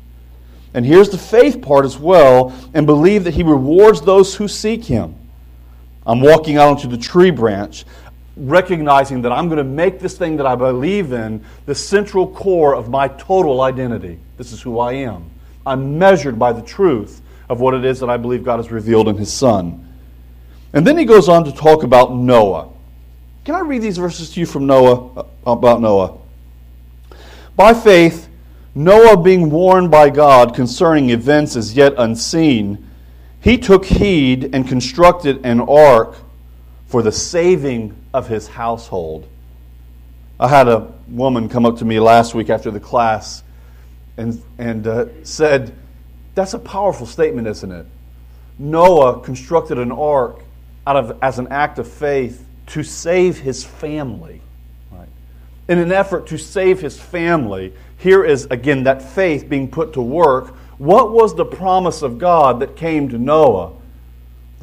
And 0.74 0.86
here's 0.86 1.10
the 1.10 1.18
faith 1.18 1.62
part 1.62 1.86
as 1.86 1.98
well, 1.98 2.54
and 2.74 2.88
believe 2.88 3.26
that 3.26 3.36
he 3.36 3.44
rewards 3.44 4.02
those 4.02 4.36
who 4.36 4.48
seek 4.48 4.86
him. 4.86 5.16
I'm 6.06 6.20
walking 6.20 6.58
out 6.58 6.70
onto 6.70 6.88
the 6.88 6.98
tree 6.98 7.32
branch 7.32 7.86
recognizing 8.36 9.22
that 9.22 9.32
I'm 9.32 9.48
going 9.48 9.58
to 9.58 9.64
make 9.64 10.00
this 10.00 10.18
thing 10.18 10.38
that 10.38 10.46
I 10.46 10.56
believe 10.56 11.12
in 11.12 11.44
the 11.66 11.76
central 11.76 12.28
core 12.28 12.76
of 12.76 12.90
my 12.90 13.08
total 13.08 13.62
identity. 13.62 14.20
This 14.38 14.52
is 14.52 14.62
who 14.62 14.80
I 14.80 14.94
am. 14.94 15.30
I'm 15.66 15.98
measured 15.98 16.40
by 16.40 16.52
the 16.54 16.62
truth 16.62 17.22
of 17.50 17.60
what 17.60 17.74
it 17.74 17.86
is 17.86 18.00
that 18.00 18.10
I 18.10 18.18
believe 18.18 18.44
God 18.44 18.58
has 18.58 18.72
revealed 18.72 19.08
in 19.08 19.18
His 19.18 19.32
Son. 19.32 19.88
And 20.74 20.86
then 20.88 20.98
he 20.98 21.06
goes 21.06 21.30
on 21.30 21.46
to 21.46 21.52
talk 21.52 21.84
about 21.84 22.16
Noah. 22.16 22.70
Can 23.46 23.56
I 23.56 23.60
read 23.60 23.82
these 23.82 23.98
verses 23.98 24.32
to 24.32 24.40
you 24.40 24.46
from 24.46 24.66
Noah 24.66 25.20
uh, 25.20 25.26
about 25.46 25.82
Noah? 25.82 26.18
By 27.56 27.74
faith, 27.74 28.28
Noah, 28.74 29.22
being 29.22 29.52
warned 29.52 29.92
by 29.92 30.10
God 30.10 30.56
concerning 30.56 31.12
events 31.12 31.56
as 31.56 31.76
yet 31.76 31.94
unseen, 31.98 32.90
he 33.40 33.58
took 33.58 33.86
heed 33.86 34.50
and 34.56 34.68
constructed 34.68 35.46
an 35.46 35.60
ark 35.60 36.16
for 36.94 37.02
the 37.02 37.12
saving 37.12 37.92
of 38.14 38.28
his 38.28 38.48
household. 38.48 39.28
I 40.40 40.48
had 40.48 40.68
a 40.68 40.94
woman 41.08 41.50
come 41.50 41.66
up 41.66 41.80
to 41.80 41.86
me 41.86 42.00
last 42.00 42.36
week 42.36 42.52
after 42.52 42.70
the 42.70 42.80
class 42.80 43.42
and, 44.16 44.40
and 44.60 44.86
uh, 44.86 45.06
said, 45.24 45.74
That's 46.36 46.54
a 46.54 46.60
powerful 46.60 47.08
statement, 47.08 47.48
isn't 47.48 47.72
it? 47.72 47.88
Noah 48.60 49.22
constructed 49.22 49.80
an 49.80 49.92
ark 49.92 50.44
out 50.86 50.96
of, 50.96 51.18
as 51.24 51.40
an 51.40 51.48
act 51.48 51.80
of 51.80 51.88
faith 51.88 52.46
to 52.68 52.84
save 52.84 53.40
his 53.40 53.64
family. 53.64 54.40
Right? 54.92 55.10
In 55.68 55.80
an 55.80 55.92
effort 55.92 56.28
to 56.28 56.38
save 56.38 56.80
his 56.80 57.00
family, 57.00 57.74
here 57.98 58.24
is 58.24 58.46
again 58.52 58.84
that 58.84 59.02
faith 59.02 59.50
being 59.50 59.68
put 59.68 59.94
to 59.94 60.02
work. 60.04 60.50
What 60.78 61.12
was 61.12 61.34
the 61.34 61.46
promise 61.46 62.04
of 62.04 62.20
God 62.20 62.60
that 62.60 62.76
came 62.76 63.10
to 63.10 63.18
Noah? 63.18 63.74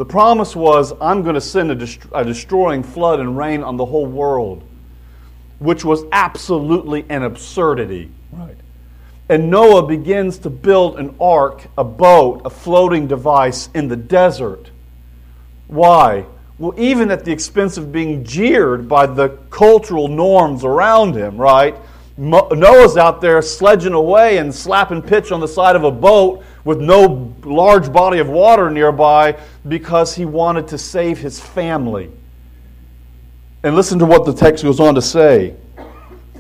The 0.00 0.06
promise 0.06 0.56
was, 0.56 0.94
I'm 0.98 1.22
going 1.22 1.34
to 1.34 1.42
send 1.42 1.70
a, 1.70 1.74
dest- 1.74 2.06
a 2.14 2.24
destroying 2.24 2.82
flood 2.82 3.20
and 3.20 3.36
rain 3.36 3.62
on 3.62 3.76
the 3.76 3.84
whole 3.84 4.06
world, 4.06 4.62
which 5.58 5.84
was 5.84 6.04
absolutely 6.10 7.04
an 7.10 7.22
absurdity. 7.22 8.10
Right. 8.32 8.56
And 9.28 9.50
Noah 9.50 9.86
begins 9.86 10.38
to 10.38 10.48
build 10.48 10.98
an 10.98 11.14
ark, 11.20 11.66
a 11.76 11.84
boat, 11.84 12.40
a 12.46 12.48
floating 12.48 13.08
device 13.08 13.68
in 13.74 13.88
the 13.88 13.96
desert. 13.96 14.70
Why? 15.66 16.24
well, 16.56 16.72
even 16.80 17.10
at 17.10 17.26
the 17.26 17.32
expense 17.32 17.76
of 17.76 17.92
being 17.92 18.24
jeered 18.24 18.88
by 18.88 19.04
the 19.04 19.28
cultural 19.50 20.08
norms 20.08 20.64
around 20.64 21.14
him, 21.14 21.36
right? 21.36 21.76
Noah's 22.16 22.96
out 22.96 23.20
there 23.20 23.42
sledging 23.42 23.92
away 23.92 24.38
and 24.38 24.54
slapping 24.54 25.02
pitch 25.02 25.30
on 25.30 25.40
the 25.40 25.48
side 25.48 25.76
of 25.76 25.84
a 25.84 25.90
boat 25.90 26.42
with 26.70 26.80
no 26.80 27.34
large 27.42 27.92
body 27.92 28.20
of 28.20 28.28
water 28.28 28.70
nearby 28.70 29.36
because 29.66 30.14
he 30.14 30.24
wanted 30.24 30.68
to 30.68 30.78
save 30.78 31.18
his 31.18 31.40
family. 31.40 32.08
And 33.64 33.74
listen 33.74 33.98
to 33.98 34.06
what 34.06 34.24
the 34.24 34.32
text 34.32 34.62
goes 34.62 34.78
on 34.78 34.94
to 34.94 35.02
say. 35.02 35.56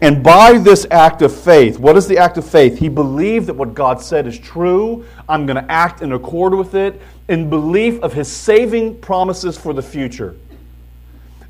And 0.00 0.22
by 0.22 0.56
this 0.56 0.86
act 0.92 1.22
of 1.22 1.36
faith, 1.36 1.80
what 1.80 1.96
is 1.96 2.06
the 2.06 2.16
act 2.16 2.38
of 2.38 2.48
faith? 2.48 2.78
He 2.78 2.88
believed 2.88 3.48
that 3.48 3.54
what 3.54 3.74
God 3.74 4.00
said 4.00 4.28
is 4.28 4.38
true. 4.38 5.04
I'm 5.28 5.46
going 5.46 5.56
to 5.56 5.68
act 5.68 6.00
in 6.00 6.12
accord 6.12 6.54
with 6.54 6.76
it 6.76 7.02
in 7.28 7.50
belief 7.50 8.00
of 8.00 8.12
his 8.12 8.30
saving 8.30 9.00
promises 9.00 9.58
for 9.58 9.72
the 9.72 9.82
future. 9.82 10.36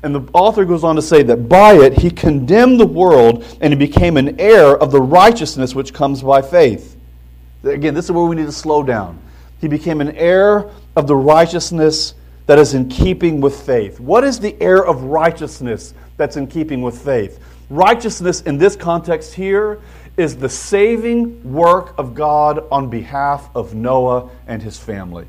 And 0.01 0.15
the 0.15 0.27
author 0.33 0.65
goes 0.65 0.83
on 0.83 0.95
to 0.95 1.03
say 1.03 1.21
that 1.21 1.47
by 1.47 1.75
it 1.75 1.99
he 1.99 2.09
condemned 2.09 2.79
the 2.79 2.87
world 2.87 3.45
and 3.61 3.71
he 3.71 3.77
became 3.77 4.17
an 4.17 4.39
heir 4.39 4.75
of 4.75 4.91
the 4.91 5.01
righteousness 5.01 5.75
which 5.75 5.93
comes 5.93 6.23
by 6.23 6.41
faith. 6.41 6.90
Again, 7.63 7.93
this 7.93 8.05
is 8.05 8.11
where 8.11 8.25
we 8.25 8.35
need 8.35 8.45
to 8.45 8.51
slow 8.51 8.83
down. 8.83 9.19
He 9.59 9.67
became 9.67 10.01
an 10.01 10.15
heir 10.15 10.69
of 10.95 11.07
the 11.07 11.15
righteousness 11.15 12.15
that 12.47 12.57
is 12.57 12.73
in 12.73 12.89
keeping 12.89 13.39
with 13.39 13.55
faith. 13.61 13.99
What 13.99 14.23
is 14.23 14.39
the 14.39 14.55
heir 14.59 14.83
of 14.83 15.03
righteousness 15.03 15.93
that's 16.17 16.37
in 16.37 16.47
keeping 16.47 16.81
with 16.81 16.99
faith? 16.99 17.39
Righteousness 17.69 18.41
in 18.41 18.57
this 18.57 18.75
context 18.75 19.33
here 19.33 19.79
is 20.17 20.35
the 20.35 20.49
saving 20.49 21.53
work 21.53 21.93
of 21.97 22.13
God 22.13 22.65
on 22.71 22.89
behalf 22.89 23.49
of 23.55 23.73
Noah 23.73 24.29
and 24.47 24.61
his 24.61 24.77
family. 24.77 25.25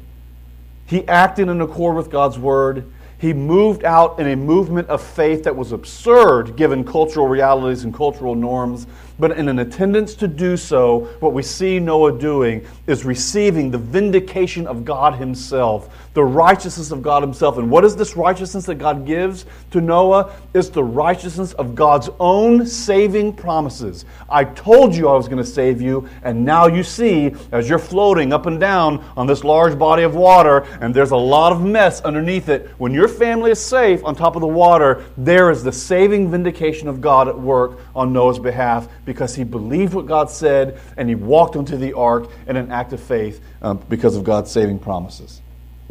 He 0.86 1.06
acted 1.06 1.48
in 1.48 1.60
accord 1.60 1.96
with 1.96 2.10
God's 2.10 2.38
word. 2.38 2.90
He 3.18 3.32
moved 3.32 3.84
out 3.84 4.18
in 4.18 4.26
a 4.26 4.36
movement 4.36 4.88
of 4.88 5.00
faith 5.00 5.44
that 5.44 5.54
was 5.54 5.70
absurd 5.70 6.56
given 6.56 6.84
cultural 6.84 7.28
realities 7.28 7.84
and 7.84 7.94
cultural 7.94 8.34
norms. 8.34 8.86
But 9.22 9.38
in 9.38 9.48
an 9.48 9.60
attendance 9.60 10.16
to 10.16 10.26
do 10.26 10.56
so, 10.56 11.08
what 11.20 11.32
we 11.32 11.44
see 11.44 11.78
Noah 11.78 12.18
doing 12.18 12.66
is 12.88 13.04
receiving 13.04 13.70
the 13.70 13.78
vindication 13.78 14.66
of 14.66 14.84
God 14.84 15.14
Himself 15.14 16.01
the 16.14 16.24
righteousness 16.24 16.90
of 16.90 17.02
God 17.02 17.22
Himself. 17.22 17.58
And 17.58 17.70
what 17.70 17.84
is 17.84 17.96
this 17.96 18.16
righteousness 18.16 18.66
that 18.66 18.76
God 18.76 19.06
gives 19.06 19.46
to 19.70 19.80
Noah? 19.80 20.34
It's 20.54 20.68
the 20.68 20.84
righteousness 20.84 21.52
of 21.54 21.74
God's 21.74 22.10
own 22.20 22.66
saving 22.66 23.34
promises. 23.34 24.04
I 24.28 24.44
told 24.44 24.94
you 24.94 25.08
I 25.08 25.16
was 25.16 25.28
going 25.28 25.42
to 25.42 25.48
save 25.48 25.80
you, 25.80 26.08
and 26.22 26.44
now 26.44 26.66
you 26.66 26.82
see, 26.82 27.34
as 27.50 27.68
you're 27.68 27.78
floating 27.78 28.32
up 28.32 28.46
and 28.46 28.60
down 28.60 29.04
on 29.16 29.26
this 29.26 29.44
large 29.44 29.78
body 29.78 30.02
of 30.02 30.14
water, 30.14 30.66
and 30.80 30.94
there's 30.94 31.10
a 31.10 31.16
lot 31.16 31.52
of 31.52 31.62
mess 31.62 32.00
underneath 32.02 32.48
it, 32.48 32.70
when 32.78 32.92
your 32.92 33.08
family 33.08 33.50
is 33.50 33.60
safe 33.60 34.04
on 34.04 34.14
top 34.14 34.36
of 34.36 34.40
the 34.40 34.46
water, 34.46 35.04
there 35.16 35.50
is 35.50 35.62
the 35.62 35.72
saving 35.72 36.30
vindication 36.30 36.88
of 36.88 37.00
God 37.00 37.28
at 37.28 37.38
work 37.38 37.80
on 37.94 38.12
Noah's 38.12 38.38
behalf 38.38 38.88
because 39.04 39.34
he 39.34 39.44
believed 39.44 39.94
what 39.94 40.06
God 40.06 40.30
said 40.30 40.80
and 40.96 41.08
he 41.08 41.14
walked 41.14 41.56
onto 41.56 41.76
the 41.76 41.92
ark 41.94 42.30
in 42.46 42.56
an 42.56 42.70
act 42.70 42.92
of 42.92 43.00
faith 43.00 43.42
um, 43.60 43.82
because 43.88 44.16
of 44.16 44.24
God's 44.24 44.50
saving 44.50 44.78
promises. 44.78 45.41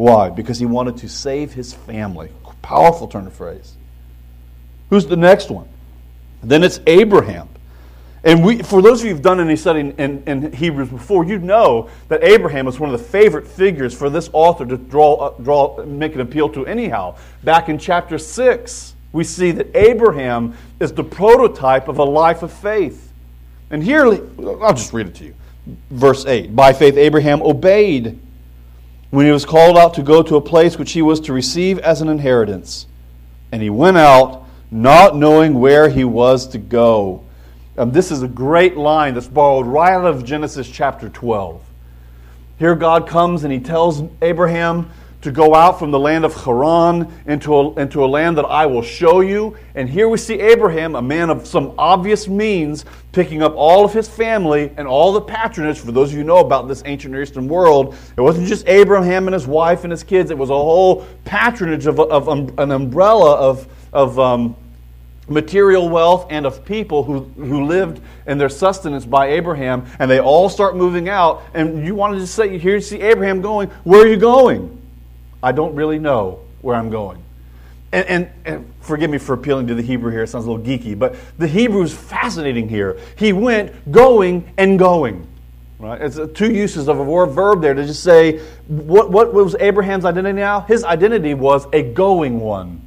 Why? 0.01 0.31
Because 0.31 0.57
he 0.57 0.65
wanted 0.65 0.97
to 0.97 1.07
save 1.07 1.53
his 1.53 1.73
family. 1.73 2.31
Powerful 2.63 3.07
turn 3.07 3.27
of 3.27 3.33
phrase. 3.33 3.75
Who's 4.89 5.05
the 5.05 5.15
next 5.15 5.51
one? 5.51 5.67
Then 6.41 6.63
it's 6.63 6.79
Abraham. 6.87 7.47
And 8.23 8.43
we, 8.43 8.63
for 8.63 8.81
those 8.81 9.01
of 9.01 9.05
you 9.05 9.13
who've 9.13 9.21
done 9.21 9.39
any 9.39 9.55
study 9.55 9.81
in, 9.81 9.91
in, 9.97 10.23
in, 10.25 10.53
Hebrews 10.53 10.89
before, 10.89 11.23
you 11.23 11.37
know 11.37 11.87
that 12.07 12.23
Abraham 12.23 12.67
is 12.67 12.79
one 12.79 12.91
of 12.91 12.99
the 12.99 13.05
favorite 13.05 13.47
figures 13.47 13.93
for 13.93 14.09
this 14.09 14.27
author 14.33 14.65
to 14.65 14.75
draw, 14.75 15.13
uh, 15.17 15.41
draw, 15.43 15.85
make 15.85 16.15
an 16.15 16.21
appeal 16.21 16.49
to 16.49 16.65
anyhow. 16.65 17.15
Back 17.43 17.69
in 17.69 17.77
chapter 17.77 18.17
6, 18.17 18.95
we 19.11 19.23
see 19.23 19.51
that 19.51 19.67
Abraham 19.75 20.57
is 20.79 20.91
the 20.93 21.03
prototype 21.03 21.87
of 21.87 21.99
a 21.99 22.03
life 22.03 22.41
of 22.41 22.51
faith. 22.51 23.13
And 23.69 23.83
here, 23.83 24.05
I'll 24.07 24.73
just 24.73 24.93
read 24.93 25.09
it 25.09 25.15
to 25.15 25.25
you. 25.25 25.35
Verse 25.91 26.25
8 26.25 26.55
By 26.55 26.73
faith, 26.73 26.97
Abraham 26.97 27.43
obeyed 27.43 28.19
when 29.11 29.25
he 29.25 29.31
was 29.31 29.45
called 29.45 29.77
out 29.77 29.93
to 29.93 30.01
go 30.01 30.23
to 30.23 30.37
a 30.37 30.41
place 30.41 30.77
which 30.77 30.93
he 30.93 31.01
was 31.01 31.19
to 31.19 31.33
receive 31.33 31.77
as 31.79 32.01
an 32.01 32.07
inheritance. 32.07 32.87
And 33.51 33.61
he 33.61 33.69
went 33.69 33.97
out, 33.97 34.45
not 34.71 35.15
knowing 35.15 35.59
where 35.59 35.89
he 35.89 36.05
was 36.05 36.47
to 36.47 36.57
go. 36.57 37.23
Um, 37.77 37.91
this 37.91 38.09
is 38.11 38.21
a 38.21 38.27
great 38.27 38.77
line 38.77 39.13
that's 39.13 39.27
borrowed 39.27 39.67
right 39.67 39.93
out 39.93 40.05
of 40.05 40.23
Genesis 40.23 40.69
chapter 40.69 41.09
12. 41.09 41.61
Here 42.57 42.75
God 42.75 43.07
comes 43.07 43.43
and 43.43 43.51
he 43.51 43.59
tells 43.59 44.03
Abraham, 44.21 44.89
to 45.21 45.31
go 45.31 45.53
out 45.53 45.77
from 45.77 45.91
the 45.91 45.99
land 45.99 46.25
of 46.25 46.33
Haran 46.33 47.11
into 47.27 47.55
a, 47.55 47.73
into 47.75 48.03
a 48.03 48.07
land 48.07 48.37
that 48.37 48.45
I 48.45 48.65
will 48.65 48.81
show 48.81 49.21
you. 49.21 49.55
And 49.75 49.87
here 49.87 50.09
we 50.09 50.17
see 50.17 50.39
Abraham, 50.39 50.95
a 50.95 51.01
man 51.01 51.29
of 51.29 51.45
some 51.45 51.73
obvious 51.77 52.27
means, 52.27 52.85
picking 53.11 53.43
up 53.43 53.53
all 53.55 53.85
of 53.85 53.93
his 53.93 54.07
family 54.07 54.71
and 54.77 54.87
all 54.87 55.13
the 55.13 55.21
patronage. 55.21 55.79
For 55.79 55.91
those 55.91 56.09
of 56.09 56.13
you 56.13 56.19
who 56.19 56.27
know 56.27 56.39
about 56.39 56.67
this 56.67 56.81
ancient 56.85 57.13
Near 57.13 57.21
Eastern 57.21 57.47
world, 57.47 57.95
it 58.17 58.21
wasn't 58.21 58.47
just 58.47 58.67
Abraham 58.67 59.27
and 59.27 59.33
his 59.33 59.45
wife 59.45 59.83
and 59.83 59.91
his 59.91 60.03
kids, 60.03 60.31
it 60.31 60.37
was 60.37 60.49
a 60.49 60.53
whole 60.53 61.05
patronage 61.23 61.85
of, 61.85 61.99
of 61.99 62.27
um, 62.27 62.53
an 62.57 62.71
umbrella 62.71 63.35
of, 63.35 63.67
of 63.93 64.19
um, 64.19 64.55
material 65.27 65.87
wealth 65.87 66.25
and 66.31 66.47
of 66.47 66.65
people 66.65 67.03
who, 67.03 67.19
who 67.35 67.65
lived 67.65 68.01
in 68.25 68.39
their 68.39 68.49
sustenance 68.49 69.05
by 69.05 69.27
Abraham. 69.27 69.85
And 69.99 70.09
they 70.09 70.19
all 70.19 70.49
start 70.49 70.75
moving 70.75 71.09
out. 71.09 71.43
And 71.53 71.85
you 71.85 71.93
wanted 71.93 72.19
to 72.19 72.27
say, 72.27 72.57
here 72.57 72.75
you 72.75 72.81
see 72.81 73.01
Abraham 73.01 73.41
going, 73.41 73.69
Where 73.83 74.01
are 74.01 74.07
you 74.07 74.17
going? 74.17 74.80
I 75.43 75.51
don't 75.51 75.75
really 75.75 75.99
know 75.99 76.39
where 76.61 76.75
I'm 76.75 76.89
going. 76.89 77.23
And, 77.93 78.07
and, 78.07 78.29
and, 78.45 78.73
forgive 78.81 79.09
me 79.09 79.17
for 79.17 79.33
appealing 79.33 79.67
to 79.67 79.75
the 79.75 79.81
Hebrew 79.81 80.11
here, 80.11 80.23
it 80.23 80.27
sounds 80.27 80.45
a 80.45 80.51
little 80.51 80.65
geeky, 80.65 80.97
but 80.97 81.15
the 81.37 81.47
Hebrew 81.47 81.83
is 81.83 81.93
fascinating 81.93 82.69
here. 82.69 82.97
He 83.17 83.33
went 83.33 83.91
going 83.91 84.51
and 84.57 84.79
going. 84.79 85.27
Right? 85.77 85.99
It's 85.99 86.17
uh, 86.17 86.27
two 86.33 86.53
uses 86.53 86.87
of 86.87 86.99
a 86.99 87.25
verb 87.25 87.61
there 87.61 87.73
to 87.73 87.85
just 87.85 88.03
say 88.03 88.37
what, 88.67 89.11
what 89.11 89.33
was 89.33 89.55
Abraham's 89.59 90.05
identity 90.05 90.39
now? 90.39 90.61
His 90.61 90.83
identity 90.83 91.33
was 91.33 91.65
a 91.73 91.81
going 91.81 92.39
one. 92.39 92.81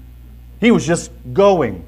He 0.61 0.71
was 0.71 0.87
just 0.87 1.11
going. 1.33 1.85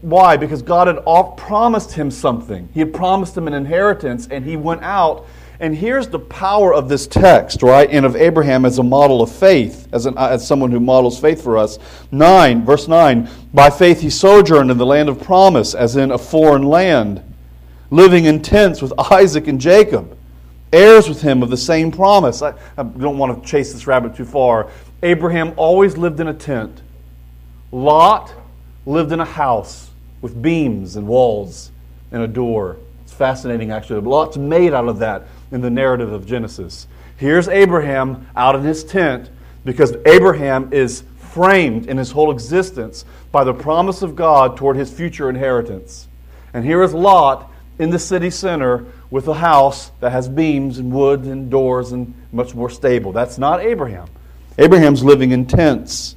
Why? 0.00 0.36
Because 0.36 0.62
God 0.62 0.86
had 0.86 1.04
promised 1.36 1.92
him 1.92 2.10
something. 2.10 2.68
He 2.72 2.80
had 2.80 2.94
promised 2.94 3.36
him 3.36 3.48
an 3.48 3.54
inheritance, 3.54 4.28
and 4.28 4.44
he 4.44 4.56
went 4.56 4.82
out 4.82 5.26
and 5.60 5.76
here's 5.76 6.08
the 6.08 6.18
power 6.18 6.74
of 6.74 6.88
this 6.88 7.06
text, 7.06 7.62
right? 7.62 7.88
And 7.88 8.04
of 8.04 8.16
Abraham 8.16 8.64
as 8.64 8.78
a 8.78 8.82
model 8.82 9.22
of 9.22 9.30
faith, 9.30 9.88
as, 9.92 10.06
an, 10.06 10.18
as 10.18 10.46
someone 10.46 10.72
who 10.72 10.80
models 10.80 11.18
faith 11.20 11.42
for 11.42 11.56
us. 11.56 11.78
9, 12.10 12.64
verse 12.64 12.88
9 12.88 13.28
By 13.52 13.70
faith 13.70 14.00
he 14.00 14.10
sojourned 14.10 14.70
in 14.70 14.78
the 14.78 14.86
land 14.86 15.08
of 15.08 15.22
promise, 15.22 15.74
as 15.74 15.96
in 15.96 16.10
a 16.10 16.18
foreign 16.18 16.64
land, 16.64 17.22
living 17.90 18.24
in 18.24 18.42
tents 18.42 18.82
with 18.82 18.92
Isaac 19.12 19.46
and 19.46 19.60
Jacob, 19.60 20.18
heirs 20.72 21.08
with 21.08 21.22
him 21.22 21.42
of 21.42 21.50
the 21.50 21.56
same 21.56 21.92
promise. 21.92 22.42
I, 22.42 22.54
I 22.76 22.82
don't 22.82 23.18
want 23.18 23.40
to 23.40 23.48
chase 23.48 23.72
this 23.72 23.86
rabbit 23.86 24.16
too 24.16 24.24
far. 24.24 24.68
Abraham 25.04 25.54
always 25.56 25.96
lived 25.96 26.18
in 26.18 26.28
a 26.28 26.34
tent, 26.34 26.82
Lot 27.70 28.32
lived 28.86 29.12
in 29.12 29.20
a 29.20 29.24
house 29.24 29.90
with 30.20 30.40
beams 30.40 30.96
and 30.96 31.06
walls 31.06 31.70
and 32.10 32.22
a 32.22 32.28
door. 32.28 32.76
Fascinating, 33.16 33.70
actually. 33.70 34.00
Lot's 34.00 34.36
made 34.36 34.74
out 34.74 34.88
of 34.88 34.98
that 34.98 35.26
in 35.52 35.60
the 35.60 35.70
narrative 35.70 36.12
of 36.12 36.26
Genesis. 36.26 36.86
Here's 37.16 37.48
Abraham 37.48 38.26
out 38.34 38.56
in 38.56 38.62
his 38.62 38.84
tent 38.84 39.30
because 39.64 39.94
Abraham 40.04 40.72
is 40.72 41.04
framed 41.18 41.86
in 41.86 41.96
his 41.96 42.10
whole 42.10 42.30
existence 42.30 43.04
by 43.32 43.44
the 43.44 43.54
promise 43.54 44.02
of 44.02 44.16
God 44.16 44.56
toward 44.56 44.76
his 44.76 44.92
future 44.92 45.28
inheritance. 45.28 46.08
And 46.52 46.64
here 46.64 46.82
is 46.82 46.92
Lot 46.92 47.50
in 47.78 47.90
the 47.90 47.98
city 47.98 48.30
center 48.30 48.86
with 49.10 49.28
a 49.28 49.34
house 49.34 49.90
that 50.00 50.10
has 50.10 50.28
beams 50.28 50.78
and 50.78 50.92
wood 50.92 51.22
and 51.22 51.50
doors 51.50 51.92
and 51.92 52.14
much 52.32 52.54
more 52.54 52.70
stable. 52.70 53.12
That's 53.12 53.38
not 53.38 53.60
Abraham. 53.60 54.08
Abraham's 54.58 55.02
living 55.02 55.32
in 55.32 55.46
tents. 55.46 56.16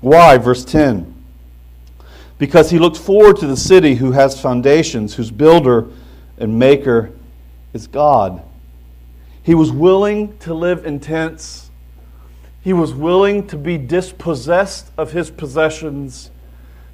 Why? 0.00 0.36
Verse 0.38 0.64
10. 0.64 1.14
Because 2.38 2.70
he 2.70 2.78
looked 2.78 2.98
forward 2.98 3.38
to 3.38 3.46
the 3.46 3.56
city 3.56 3.94
who 3.94 4.12
has 4.12 4.40
foundations, 4.40 5.14
whose 5.14 5.30
builder 5.30 5.88
and 6.38 6.58
maker 6.58 7.12
is 7.72 7.86
God. 7.86 8.42
He 9.42 9.54
was 9.54 9.70
willing 9.70 10.36
to 10.38 10.54
live 10.54 10.84
in 10.84 11.00
tents. 11.00 11.70
He 12.62 12.72
was 12.72 12.92
willing 12.92 13.46
to 13.48 13.56
be 13.56 13.78
dispossessed 13.78 14.90
of 14.98 15.12
his 15.12 15.30
possessions 15.30 16.30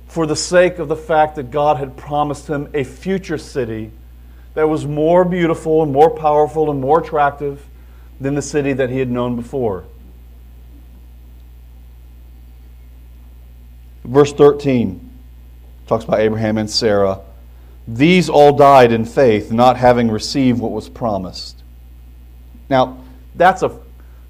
for 0.06 0.26
the 0.26 0.36
sake 0.36 0.78
of 0.78 0.88
the 0.88 0.96
fact 0.96 1.36
that 1.36 1.50
God 1.50 1.78
had 1.78 1.96
promised 1.96 2.46
him 2.46 2.68
a 2.74 2.84
future 2.84 3.38
city 3.38 3.90
that 4.54 4.68
was 4.68 4.86
more 4.86 5.24
beautiful 5.24 5.82
and 5.82 5.90
more 5.90 6.10
powerful 6.10 6.70
and 6.70 6.80
more 6.80 7.00
attractive 7.00 7.66
than 8.20 8.34
the 8.34 8.42
city 8.42 8.74
that 8.74 8.90
he 8.90 8.98
had 8.98 9.10
known 9.10 9.36
before. 9.36 9.84
Verse 14.04 14.32
13 14.32 15.10
talks 15.86 16.04
about 16.04 16.20
Abraham 16.20 16.58
and 16.58 16.70
Sarah. 16.70 17.20
These 17.86 18.28
all 18.28 18.56
died 18.56 18.92
in 18.92 19.04
faith, 19.04 19.50
not 19.50 19.76
having 19.76 20.10
received 20.10 20.60
what 20.60 20.70
was 20.70 20.88
promised. 20.88 21.62
Now, 22.68 22.98
that's 23.34 23.62
a 23.62 23.78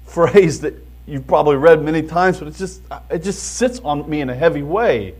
phrase 0.05 0.61
that 0.61 0.73
you've 1.05 1.27
probably 1.27 1.57
read 1.57 1.83
many 1.83 2.01
times, 2.01 2.39
but 2.39 2.47
it 2.47 2.55
just, 2.55 2.81
it 3.09 3.19
just 3.23 3.43
sits 3.57 3.79
on 3.79 4.09
me 4.09 4.21
in 4.21 4.29
a 4.29 4.35
heavy 4.35 4.63
way. 4.63 5.15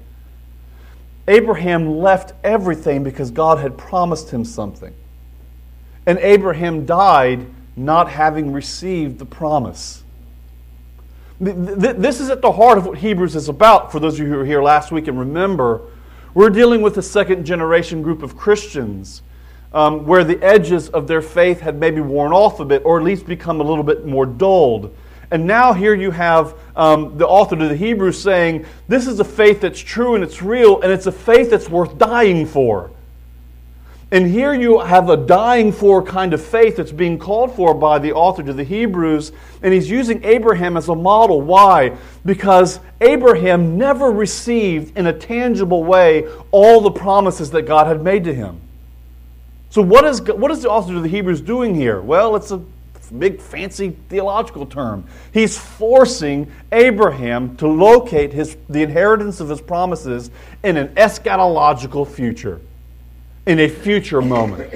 Abraham 1.28 2.00
left 2.00 2.34
everything 2.44 3.04
because 3.04 3.32
God 3.32 3.60
had 3.60 3.78
promised 3.78 4.30
him 4.30 4.44
something. 4.44 4.94
And 6.06 6.20
Abraham 6.20 6.86
died 6.86 7.46
not 7.76 8.10
having 8.10 8.52
received 8.52 9.20
the 9.20 9.26
promise. 9.26 10.04
This 11.40 12.20
is 12.20 12.30
at 12.30 12.42
the 12.42 12.52
heart 12.52 12.78
of 12.78 12.86
what 12.86 12.98
Hebrews 12.98 13.36
is 13.36 13.50
about. 13.50 13.92
For 13.92 14.00
those 14.00 14.16
of 14.16 14.20
you 14.20 14.32
who 14.32 14.38
were 14.38 14.46
here 14.46 14.62
last 14.62 14.92
week 14.92 15.08
and 15.08 15.20
remember, 15.20 15.82
we're 16.34 16.50
dealing 16.50 16.82
with 16.82 16.98
a 16.98 17.02
second 17.02 17.46
generation 17.46 18.02
group 18.02 18.24
of 18.24 18.36
Christians 18.36 19.22
um, 19.74 20.06
where 20.06 20.24
the 20.24 20.42
edges 20.44 20.90
of 20.90 21.08
their 21.08 21.22
faith 21.22 21.60
had 21.60 21.80
maybe 21.80 22.02
worn 22.02 22.32
off 22.32 22.60
a 22.60 22.66
bit 22.66 22.84
or 22.86 22.98
at 22.98 23.04
least 23.04 23.26
become 23.26 23.60
a 23.60 23.64
little 23.64 23.84
bit 23.84 24.06
more 24.06 24.26
dulled. 24.26 24.96
And 25.32 25.48
now 25.48 25.74
here 25.74 25.96
you 25.96 26.12
have 26.12 26.56
um, 26.76 27.18
the 27.18 27.28
author 27.28 27.56
of 27.56 27.70
the 27.70 27.76
Hebrews 27.76 28.22
saying, 28.22 28.66
This 28.88 29.08
is 29.08 29.20
a 29.20 29.24
faith 29.24 29.62
that's 29.62 29.80
true 29.80 30.16
and 30.16 30.24
it's 30.24 30.42
real, 30.42 30.82
and 30.82 30.92
it's 30.92 31.08
a 31.08 31.12
faith 31.12 31.50
that's 31.50 31.70
worth 31.70 31.98
dying 31.98 32.46
for. 32.46 32.92
And 34.14 34.28
here 34.28 34.54
you 34.54 34.80
have 34.80 35.10
a 35.10 35.18
dying 35.18 35.72
for 35.72 36.04
kind 36.04 36.36
of 36.36 36.46
faith 36.46 36.76
that's 36.76 36.92
being 36.92 37.18
called 37.18 37.56
for 37.56 37.74
by 37.74 37.98
the 37.98 38.14
author 38.14 38.44
to 38.44 38.54
the 38.54 38.64
Hebrews, 38.64 39.32
and 39.64 39.74
he's 39.74 39.90
using 39.90 40.24
Abraham 40.24 40.78
as 40.78 40.88
a 40.88 40.94
model. 40.94 41.42
Why? 41.42 41.98
Because 42.24 42.80
Abraham 43.02 43.76
never 43.76 44.12
received 44.12 44.96
in 44.96 45.08
a 45.08 45.14
tangible 45.14 45.84
way 45.84 46.28
all 46.52 46.80
the 46.80 46.92
promises 46.92 47.50
that 47.52 47.64
God 47.64 47.88
had 47.88 48.04
made 48.04 48.24
to 48.26 48.34
him. 48.36 48.62
So, 49.72 49.82
what 49.82 50.06
is, 50.06 50.22
what 50.22 50.52
is 50.52 50.62
the 50.62 50.70
author 50.70 50.96
of 50.96 51.02
the 51.02 51.10
Hebrews 51.10 51.42
doing 51.42 51.74
here? 51.74 52.00
Well, 52.00 52.36
it's 52.36 52.52
a 52.52 52.62
big 53.18 53.42
fancy 53.42 53.98
theological 54.10 54.68
term. 54.68 55.06
He's 55.34 55.58
forcing 55.58 56.52
Abraham 56.72 57.58
to 57.58 57.68
locate 57.68 58.32
his, 58.32 58.58
the 58.70 58.84
inheritance 58.84 59.40
of 59.40 59.50
his 59.50 59.60
promises 59.60 60.30
in 60.64 60.78
an 60.78 60.90
eschatological 60.90 62.08
future, 62.08 62.62
in 63.46 63.60
a 63.60 63.68
future 63.68 64.22
moment. 64.22 64.74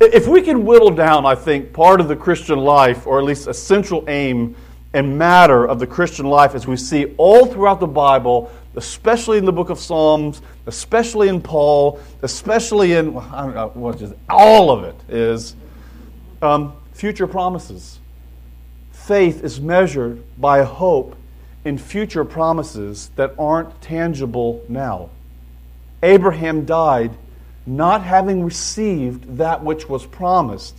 If 0.00 0.26
we 0.26 0.42
can 0.42 0.64
whittle 0.64 0.90
down, 0.90 1.24
I 1.24 1.34
think, 1.34 1.72
part 1.72 2.00
of 2.00 2.08
the 2.08 2.16
Christian 2.16 2.58
life, 2.58 3.06
or 3.06 3.18
at 3.18 3.24
least 3.24 3.46
a 3.46 3.54
central 3.54 4.04
aim 4.08 4.56
and 4.92 5.18
matter 5.18 5.66
of 5.66 5.78
the 5.78 5.86
Christian 5.86 6.26
life 6.26 6.54
as 6.54 6.66
we 6.66 6.76
see 6.76 7.14
all 7.16 7.46
throughout 7.46 7.80
the 7.80 7.86
Bible, 7.86 8.50
especially 8.76 9.38
in 9.38 9.44
the 9.44 9.52
book 9.52 9.70
of 9.70 9.78
Psalms, 9.78 10.40
especially 10.66 11.28
in 11.28 11.40
Paul, 11.40 12.00
especially 12.22 12.92
in 12.92 13.16
I 13.16 13.42
don't 13.42 13.54
know, 13.54 13.70
what 13.74 14.00
is 14.00 14.14
all 14.28 14.70
of 14.70 14.84
it 14.84 14.96
is 15.08 15.56
um, 16.42 16.74
future 16.92 17.26
promises. 17.26 17.98
Faith 18.92 19.44
is 19.44 19.60
measured 19.60 20.22
by 20.40 20.62
hope 20.62 21.16
in 21.64 21.76
future 21.76 22.24
promises 22.24 23.10
that 23.16 23.34
aren't 23.38 23.80
tangible 23.80 24.64
now. 24.68 25.10
Abraham 26.02 26.64
died 26.64 27.10
not 27.66 28.02
having 28.02 28.44
received 28.44 29.36
that 29.36 29.62
which 29.62 29.88
was 29.88 30.06
promised, 30.06 30.76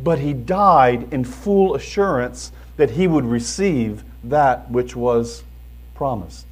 but 0.00 0.18
he 0.18 0.32
died 0.32 1.12
in 1.12 1.24
full 1.24 1.74
assurance 1.74 2.52
that 2.76 2.90
he 2.90 3.06
would 3.06 3.24
receive 3.24 4.04
that 4.24 4.70
which 4.70 4.94
was 4.94 5.42
promised. 5.94 6.46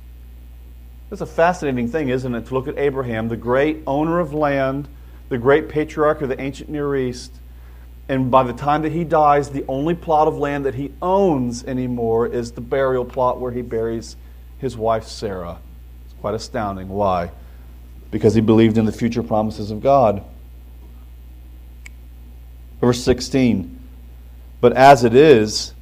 It's 1.11 1.21
a 1.21 1.27
fascinating 1.27 1.89
thing, 1.89 2.09
isn't 2.09 2.35
it, 2.35 2.47
to 2.47 2.55
look 2.55 2.67
at 2.67 2.77
Abraham, 2.79 3.29
the 3.29 3.37
great 3.37 3.83
owner 3.87 4.19
of 4.19 4.35
land, 4.35 4.89
the 5.29 5.39
great 5.39 5.69
patriarch 5.69 6.21
of 6.21 6.29
the 6.29 6.41
ancient 6.41 6.69
Near 6.69 6.97
East, 6.97 7.33
and 8.09 8.31
by 8.31 8.45
the 8.45 8.53
time 8.53 8.83
that 8.83 8.93
he 8.93 9.05
dies, 9.05 9.51
the 9.51 9.65
only 9.67 9.95
plot 9.95 10.29
of 10.29 10.37
land 10.37 10.65
that 10.65 10.75
he 10.75 10.93
owns 11.03 11.65
anymore 11.65 12.27
is 12.27 12.53
the 12.53 12.61
burial 12.61 13.05
plot 13.05 13.41
where 13.41 13.51
he 13.51 13.63
buries 13.63 14.17
his 14.59 14.77
wife 14.77 15.05
Sarah. 15.05 15.59
It's 16.05 16.15
quite 16.21 16.35
astounding. 16.35 16.89
Why? 16.89 17.31
Because 18.11 18.35
he 18.35 18.41
believed 18.41 18.79
in 18.79 18.85
the 18.85 18.93
future 18.93 19.23
promises 19.23 19.71
of 19.71 19.83
God. 19.83 20.25
Verse 22.81 23.03
16 23.03 23.79
But 24.61 24.75
as 24.75 25.05
it 25.05 25.15
is, 25.15 25.75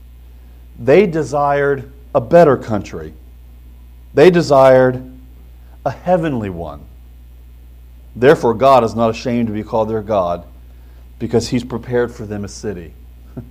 they 0.78 1.06
desired 1.06 1.92
a 2.14 2.20
better 2.20 2.56
country. 2.56 3.14
They 4.14 4.30
desired 4.30 5.12
a 5.84 5.90
heavenly 5.90 6.50
one. 6.50 6.84
Therefore, 8.16 8.54
God 8.54 8.84
is 8.84 8.94
not 8.94 9.10
ashamed 9.10 9.48
to 9.48 9.52
be 9.52 9.64
called 9.64 9.90
their 9.90 10.02
God, 10.02 10.46
because 11.18 11.48
He's 11.48 11.64
prepared 11.64 12.14
for 12.14 12.24
them 12.24 12.44
a 12.44 12.48
city. 12.48 12.94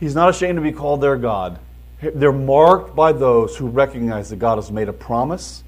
he's 0.00 0.14
not 0.14 0.28
ashamed 0.28 0.56
to 0.56 0.62
be 0.62 0.72
called 0.72 1.00
their 1.00 1.16
God. 1.16 1.58
They're 2.00 2.32
marked 2.32 2.94
by 2.94 3.12
those 3.12 3.56
who 3.56 3.68
recognize 3.68 4.30
that 4.30 4.36
God 4.36 4.56
has 4.56 4.70
made 4.70 4.88
a 4.88 4.92
promise, 4.92 5.64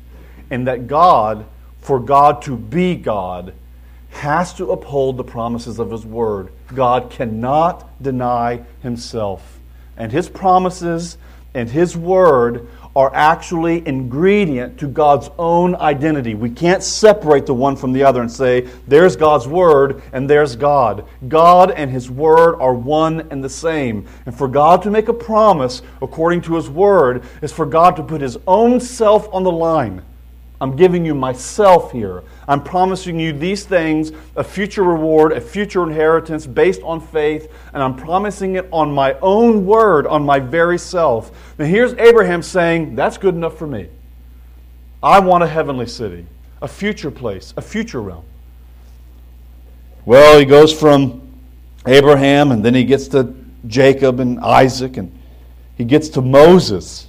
and 0.50 0.66
that 0.68 0.86
God, 0.86 1.44
for 1.86 2.00
God 2.00 2.42
to 2.42 2.56
be 2.56 2.96
God, 2.96 3.54
has 4.10 4.52
to 4.54 4.72
uphold 4.72 5.16
the 5.16 5.22
promises 5.22 5.78
of 5.78 5.92
His 5.92 6.04
Word. 6.04 6.50
God 6.74 7.10
cannot 7.10 8.02
deny 8.02 8.64
Himself. 8.82 9.60
And 9.96 10.10
His 10.10 10.28
promises 10.28 11.16
and 11.54 11.70
His 11.70 11.96
Word 11.96 12.66
are 12.96 13.14
actually 13.14 13.86
ingredient 13.86 14.80
to 14.80 14.88
God's 14.88 15.30
own 15.38 15.76
identity. 15.76 16.34
We 16.34 16.50
can't 16.50 16.82
separate 16.82 17.46
the 17.46 17.54
one 17.54 17.76
from 17.76 17.92
the 17.92 18.02
other 18.02 18.20
and 18.20 18.32
say, 18.32 18.62
there's 18.88 19.14
God's 19.14 19.46
Word 19.46 20.02
and 20.12 20.28
there's 20.28 20.56
God. 20.56 21.06
God 21.28 21.70
and 21.70 21.88
His 21.88 22.10
Word 22.10 22.56
are 22.56 22.74
one 22.74 23.28
and 23.30 23.44
the 23.44 23.48
same. 23.48 24.08
And 24.26 24.36
for 24.36 24.48
God 24.48 24.82
to 24.82 24.90
make 24.90 25.06
a 25.06 25.12
promise 25.12 25.82
according 26.02 26.40
to 26.42 26.56
His 26.56 26.68
Word 26.68 27.22
is 27.42 27.52
for 27.52 27.64
God 27.64 27.94
to 27.94 28.02
put 28.02 28.22
His 28.22 28.38
own 28.48 28.80
self 28.80 29.32
on 29.32 29.44
the 29.44 29.52
line. 29.52 30.02
I'm 30.60 30.74
giving 30.74 31.04
you 31.04 31.14
myself 31.14 31.92
here. 31.92 32.22
I'm 32.48 32.62
promising 32.62 33.20
you 33.20 33.32
these 33.32 33.64
things 33.64 34.12
a 34.36 34.44
future 34.44 34.82
reward, 34.82 35.32
a 35.32 35.40
future 35.40 35.82
inheritance 35.82 36.46
based 36.46 36.80
on 36.82 37.00
faith, 37.00 37.52
and 37.74 37.82
I'm 37.82 37.94
promising 37.94 38.54
it 38.54 38.66
on 38.72 38.90
my 38.90 39.18
own 39.20 39.66
word, 39.66 40.06
on 40.06 40.24
my 40.24 40.38
very 40.38 40.78
self. 40.78 41.30
Now, 41.58 41.66
here's 41.66 41.92
Abraham 41.94 42.42
saying, 42.42 42.94
That's 42.94 43.18
good 43.18 43.34
enough 43.34 43.58
for 43.58 43.66
me. 43.66 43.88
I 45.02 45.20
want 45.20 45.44
a 45.44 45.46
heavenly 45.46 45.86
city, 45.86 46.24
a 46.62 46.68
future 46.68 47.10
place, 47.10 47.52
a 47.56 47.62
future 47.62 48.00
realm. 48.00 48.24
Well, 50.06 50.38
he 50.38 50.46
goes 50.46 50.72
from 50.72 51.20
Abraham, 51.86 52.50
and 52.50 52.64
then 52.64 52.74
he 52.74 52.84
gets 52.84 53.08
to 53.08 53.34
Jacob 53.66 54.20
and 54.20 54.40
Isaac, 54.40 54.96
and 54.96 55.12
he 55.76 55.84
gets 55.84 56.08
to 56.10 56.22
Moses. 56.22 57.08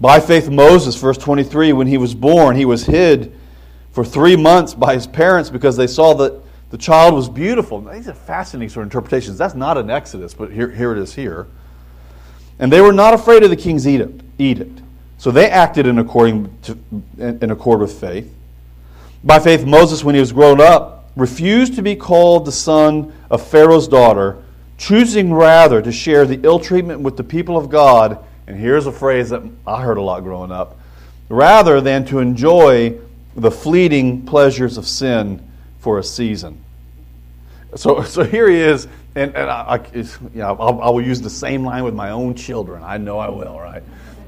By 0.00 0.18
faith, 0.18 0.48
Moses, 0.48 0.96
verse 0.96 1.18
23, 1.18 1.74
when 1.74 1.86
he 1.86 1.98
was 1.98 2.14
born, 2.14 2.56
he 2.56 2.64
was 2.64 2.86
hid 2.86 3.38
for 3.92 4.04
three 4.04 4.36
months 4.36 4.72
by 4.72 4.94
his 4.94 5.06
parents 5.06 5.50
because 5.50 5.76
they 5.76 5.86
saw 5.86 6.14
that 6.14 6.40
the 6.70 6.78
child 6.78 7.14
was 7.14 7.28
beautiful. 7.28 7.80
These 7.82 8.08
are 8.08 8.14
fascinating 8.14 8.70
sort 8.70 8.86
of 8.86 8.92
interpretations. 8.92 9.36
That's 9.36 9.54
not 9.54 9.76
an 9.76 9.90
Exodus, 9.90 10.32
but 10.32 10.52
here, 10.52 10.70
here 10.70 10.92
it 10.92 10.98
is 10.98 11.14
here. 11.14 11.48
And 12.58 12.72
they 12.72 12.80
were 12.80 12.92
not 12.92 13.12
afraid 13.12 13.42
of 13.42 13.50
the 13.50 13.56
king's 13.56 13.86
edict. 13.86 14.22
edict. 14.38 14.80
So 15.18 15.30
they 15.30 15.50
acted 15.50 15.86
in, 15.86 15.98
according 15.98 16.56
to, 16.62 16.78
in 17.18 17.50
accord 17.50 17.80
with 17.80 18.00
faith. 18.00 18.32
By 19.22 19.38
faith, 19.38 19.66
Moses, 19.66 20.02
when 20.02 20.14
he 20.14 20.20
was 20.20 20.32
grown 20.32 20.62
up, 20.62 21.10
refused 21.14 21.74
to 21.74 21.82
be 21.82 21.94
called 21.94 22.46
the 22.46 22.52
son 22.52 23.12
of 23.30 23.46
Pharaoh's 23.46 23.88
daughter, 23.88 24.42
choosing 24.78 25.34
rather 25.34 25.82
to 25.82 25.92
share 25.92 26.24
the 26.24 26.40
ill 26.42 26.58
treatment 26.58 27.00
with 27.00 27.18
the 27.18 27.24
people 27.24 27.58
of 27.58 27.68
God 27.68 28.24
and 28.50 28.58
here's 28.58 28.86
a 28.86 28.92
phrase 28.92 29.30
that 29.30 29.44
I 29.64 29.80
heard 29.80 29.96
a 29.96 30.02
lot 30.02 30.24
growing 30.24 30.50
up 30.50 30.76
rather 31.28 31.80
than 31.80 32.04
to 32.06 32.18
enjoy 32.18 32.98
the 33.36 33.48
fleeting 33.48 34.26
pleasures 34.26 34.76
of 34.76 34.88
sin 34.88 35.48
for 35.78 36.00
a 36.00 36.02
season. 36.02 36.60
So, 37.76 38.02
so 38.02 38.24
here 38.24 38.50
he 38.50 38.56
is, 38.56 38.88
and, 39.14 39.36
and 39.36 39.48
I, 39.48 39.76
I, 39.76 39.88
you 39.94 40.08
know, 40.34 40.56
I'll, 40.58 40.82
I 40.82 40.90
will 40.90 41.00
use 41.00 41.20
the 41.20 41.30
same 41.30 41.64
line 41.64 41.84
with 41.84 41.94
my 41.94 42.10
own 42.10 42.34
children. 42.34 42.82
I 42.82 42.96
know 42.96 43.20
I 43.20 43.28
will, 43.28 43.60
right? 43.60 43.84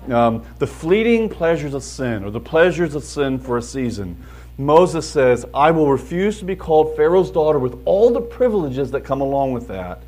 Um, 0.08 0.44
the 0.60 0.68
fleeting 0.68 1.28
pleasures 1.28 1.74
of 1.74 1.82
sin, 1.82 2.22
or 2.22 2.30
the 2.30 2.38
pleasures 2.38 2.94
of 2.94 3.02
sin 3.02 3.40
for 3.40 3.58
a 3.58 3.62
season. 3.62 4.16
Moses 4.56 5.10
says, 5.10 5.44
I 5.52 5.72
will 5.72 5.90
refuse 5.90 6.38
to 6.38 6.44
be 6.44 6.54
called 6.54 6.94
Pharaoh's 6.94 7.32
daughter 7.32 7.58
with 7.58 7.82
all 7.86 8.12
the 8.12 8.20
privileges 8.20 8.92
that 8.92 9.00
come 9.00 9.20
along 9.20 9.52
with 9.52 9.66
that 9.66 10.00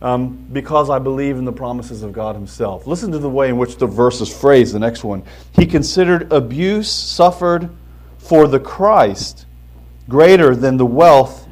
um, 0.00 0.46
because 0.52 0.90
I 0.90 0.98
believe 0.98 1.36
in 1.36 1.44
the 1.44 1.52
promises 1.52 2.02
of 2.02 2.12
God 2.12 2.34
Himself. 2.34 2.86
Listen 2.86 3.10
to 3.12 3.18
the 3.18 3.28
way 3.28 3.48
in 3.48 3.58
which 3.58 3.76
the 3.76 3.86
verse 3.86 4.20
is 4.20 4.34
phrased, 4.34 4.74
the 4.74 4.78
next 4.78 5.04
one. 5.04 5.24
He 5.52 5.66
considered 5.66 6.32
abuse 6.32 6.90
suffered 6.90 7.70
for 8.18 8.46
the 8.46 8.60
Christ 8.60 9.46
greater 10.08 10.54
than 10.54 10.76
the 10.76 10.86
wealth 10.86 11.48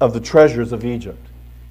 of 0.00 0.12
the 0.12 0.20
treasures 0.20 0.72
of 0.72 0.84
Egypt. 0.84 1.24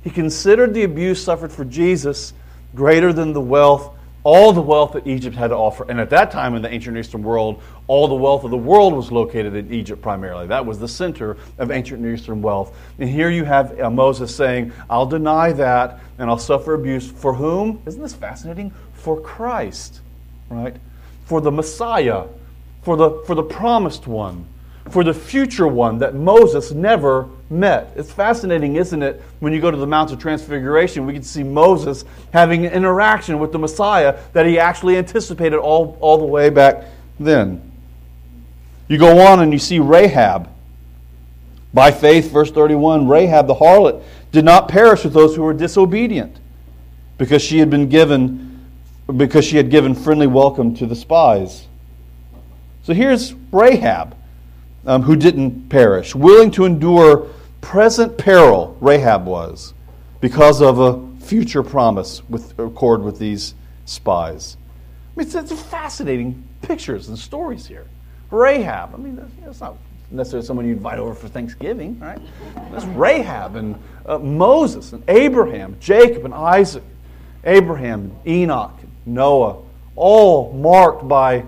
He 0.04 0.10
considered 0.10 0.74
the 0.74 0.84
abuse 0.84 1.24
suffered 1.24 1.52
for 1.52 1.66
Jesus 1.66 2.34
greater 2.74 3.12
than 3.12 3.34
the 3.34 3.42
wealth 3.42 3.96
all 4.24 4.54
the 4.54 4.62
wealth 4.62 4.94
that 4.94 5.08
Egypt 5.08 5.36
had 5.36 5.48
to 5.48 5.56
offer. 5.56 5.86
And 5.90 6.00
at 6.00 6.10
that 6.12 6.32
time 6.32 6.56
in 6.56 6.62
the 6.62 6.72
ancient 6.72 6.94
Near 6.94 7.02
Eastern 7.02 7.24
world, 7.24 7.62
all 7.88 8.08
the 8.08 8.16
wealth 8.16 8.44
of 8.44 8.52
the 8.52 8.58
world 8.58 8.94
was 8.94 9.12
located 9.12 9.56
in 9.56 9.74
Egypt 9.74 10.02
primarily. 10.02 10.48
That 10.48 10.66
was 10.66 10.80
the 10.80 10.88
center 10.88 11.38
of 11.58 11.72
ancient 11.72 12.02
Near 12.02 12.14
Eastern 12.14 12.42
wealth. 12.42 12.78
And 13.00 13.10
here 13.10 13.30
you 13.30 13.44
have 13.44 13.80
uh, 13.80 13.90
Moses 13.90 14.36
saying, 14.36 14.72
I'll 14.90 15.08
deny 15.08 15.52
that 15.54 16.00
and 16.20 16.30
I'll 16.30 16.38
suffer 16.38 16.74
abuse. 16.74 17.10
For 17.10 17.34
whom? 17.34 17.82
Isn't 17.86 18.02
this 18.02 18.14
fascinating? 18.14 18.72
For 18.94 19.20
Christ, 19.20 20.02
right? 20.50 20.76
For 21.26 21.42
the 21.42 21.52
Messiah, 21.52 22.26
for 22.84 22.96
the, 22.96 23.24
for 23.26 23.36
the 23.36 23.44
promised 23.44 24.06
one 24.06 24.46
for 24.90 25.04
the 25.04 25.14
future 25.14 25.68
one 25.68 26.00
that 26.00 26.16
Moses 26.16 26.72
never 26.72 27.30
met. 27.50 27.94
It's 27.96 28.12
fascinating, 28.12 28.76
isn't 28.78 29.02
it? 29.02 29.22
When 29.40 29.54
you 29.54 29.62
go 29.62 29.70
to 29.70 29.78
the 29.78 29.86
Mount 29.86 30.12
of 30.12 30.20
Transfiguration, 30.20 31.06
we 31.06 31.14
can 31.14 31.24
see 31.24 31.44
Moses 31.44 32.04
having 32.34 32.66
an 32.66 32.74
interaction 32.74 33.40
with 33.40 33.52
the 33.52 33.60
Messiah 33.60 34.20
that 34.34 34.46
he 34.46 34.58
actually 34.58 34.98
anticipated 34.98 35.58
all, 35.58 35.98
all 36.02 36.18
the 36.18 36.26
way 36.26 36.50
back 36.50 36.86
then. 37.20 37.72
You 38.88 38.98
go 38.98 39.20
on 39.20 39.42
and 39.42 39.54
you 39.54 39.60
see 39.60 39.80
Rahab. 39.80 40.50
By 41.74 41.92
faith, 41.92 42.32
verse 42.32 42.52
31, 42.52 43.08
Rahab 43.08 43.48
the 43.48 43.56
harlot 43.56 44.04
did 44.32 44.44
not 44.44 44.68
perish 44.68 45.04
with 45.04 45.14
those 45.14 45.36
who 45.36 45.44
were 45.44 45.54
disobedient 45.54 46.38
because 47.18 47.42
she 47.42 47.60
had 47.60 47.70
been 47.70 47.88
given 47.88 48.48
because 49.16 49.44
she 49.46 49.58
had 49.58 49.70
given 49.70 49.94
friendly 49.94 50.28
welcome 50.28 50.74
to 50.76 50.86
the 50.86 50.96
spies. 50.96 51.68
So 52.84 52.94
here's 52.94 53.34
Rahab 53.52 54.16
um, 54.86 55.04
who 55.04 55.16
didn't 55.16 55.70
perish, 55.70 56.16
willing 56.16 56.52
to 56.52 56.66
endure 56.66 57.28
present 57.62 58.18
peril, 58.18 58.76
Rahab 58.82 59.26
was, 59.26 59.74
because 60.20 60.62
of 60.62 60.80
a 60.80 61.08
future 61.24 61.64
promise 61.64 62.28
with 62.30 62.58
accord 62.60 63.02
with 63.02 63.20
these 63.20 63.54
spies. 63.86 64.58
I 65.16 65.20
mean, 65.20 65.28
it's, 65.28 65.36
it's 65.36 65.62
fascinating 65.62 66.48
pictures 66.62 67.08
and 67.08 67.18
stories 67.18 67.68
here. 67.68 67.86
Rahab, 68.32 68.94
I 68.94 68.98
mean, 68.98 69.20
it's 69.46 69.60
not 69.60 69.78
necessarily 70.10 70.46
someone 70.46 70.66
you 70.66 70.74
invite 70.74 71.00
over 71.00 71.14
for 71.14 71.28
Thanksgiving, 71.28 72.00
right? 72.00 72.20
That's 72.72 72.86
Rahab 72.86 73.56
and 73.56 73.76
uh, 74.06 74.18
Moses 74.20 74.94
and 74.94 75.04
Abraham, 75.08 75.78
Jacob 75.80 76.26
and 76.26 76.34
Isaac, 76.34 76.84
Abraham, 77.44 78.16
Enoch, 78.26 78.78
Noah, 79.06 79.62
all 79.96 80.54
marked 80.54 81.08
by 81.08 81.44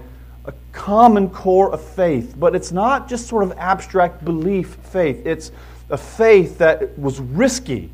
common 0.73 1.29
core 1.29 1.71
of 1.71 1.81
faith, 1.81 2.35
but 2.37 2.55
it's 2.55 2.71
not 2.71 3.07
just 3.07 3.27
sort 3.27 3.43
of 3.43 3.53
abstract 3.57 4.25
belief 4.25 4.75
faith. 4.83 5.25
It's 5.25 5.51
a 5.89 5.97
faith 5.97 6.57
that 6.57 6.97
was 6.99 7.19
risky, 7.19 7.91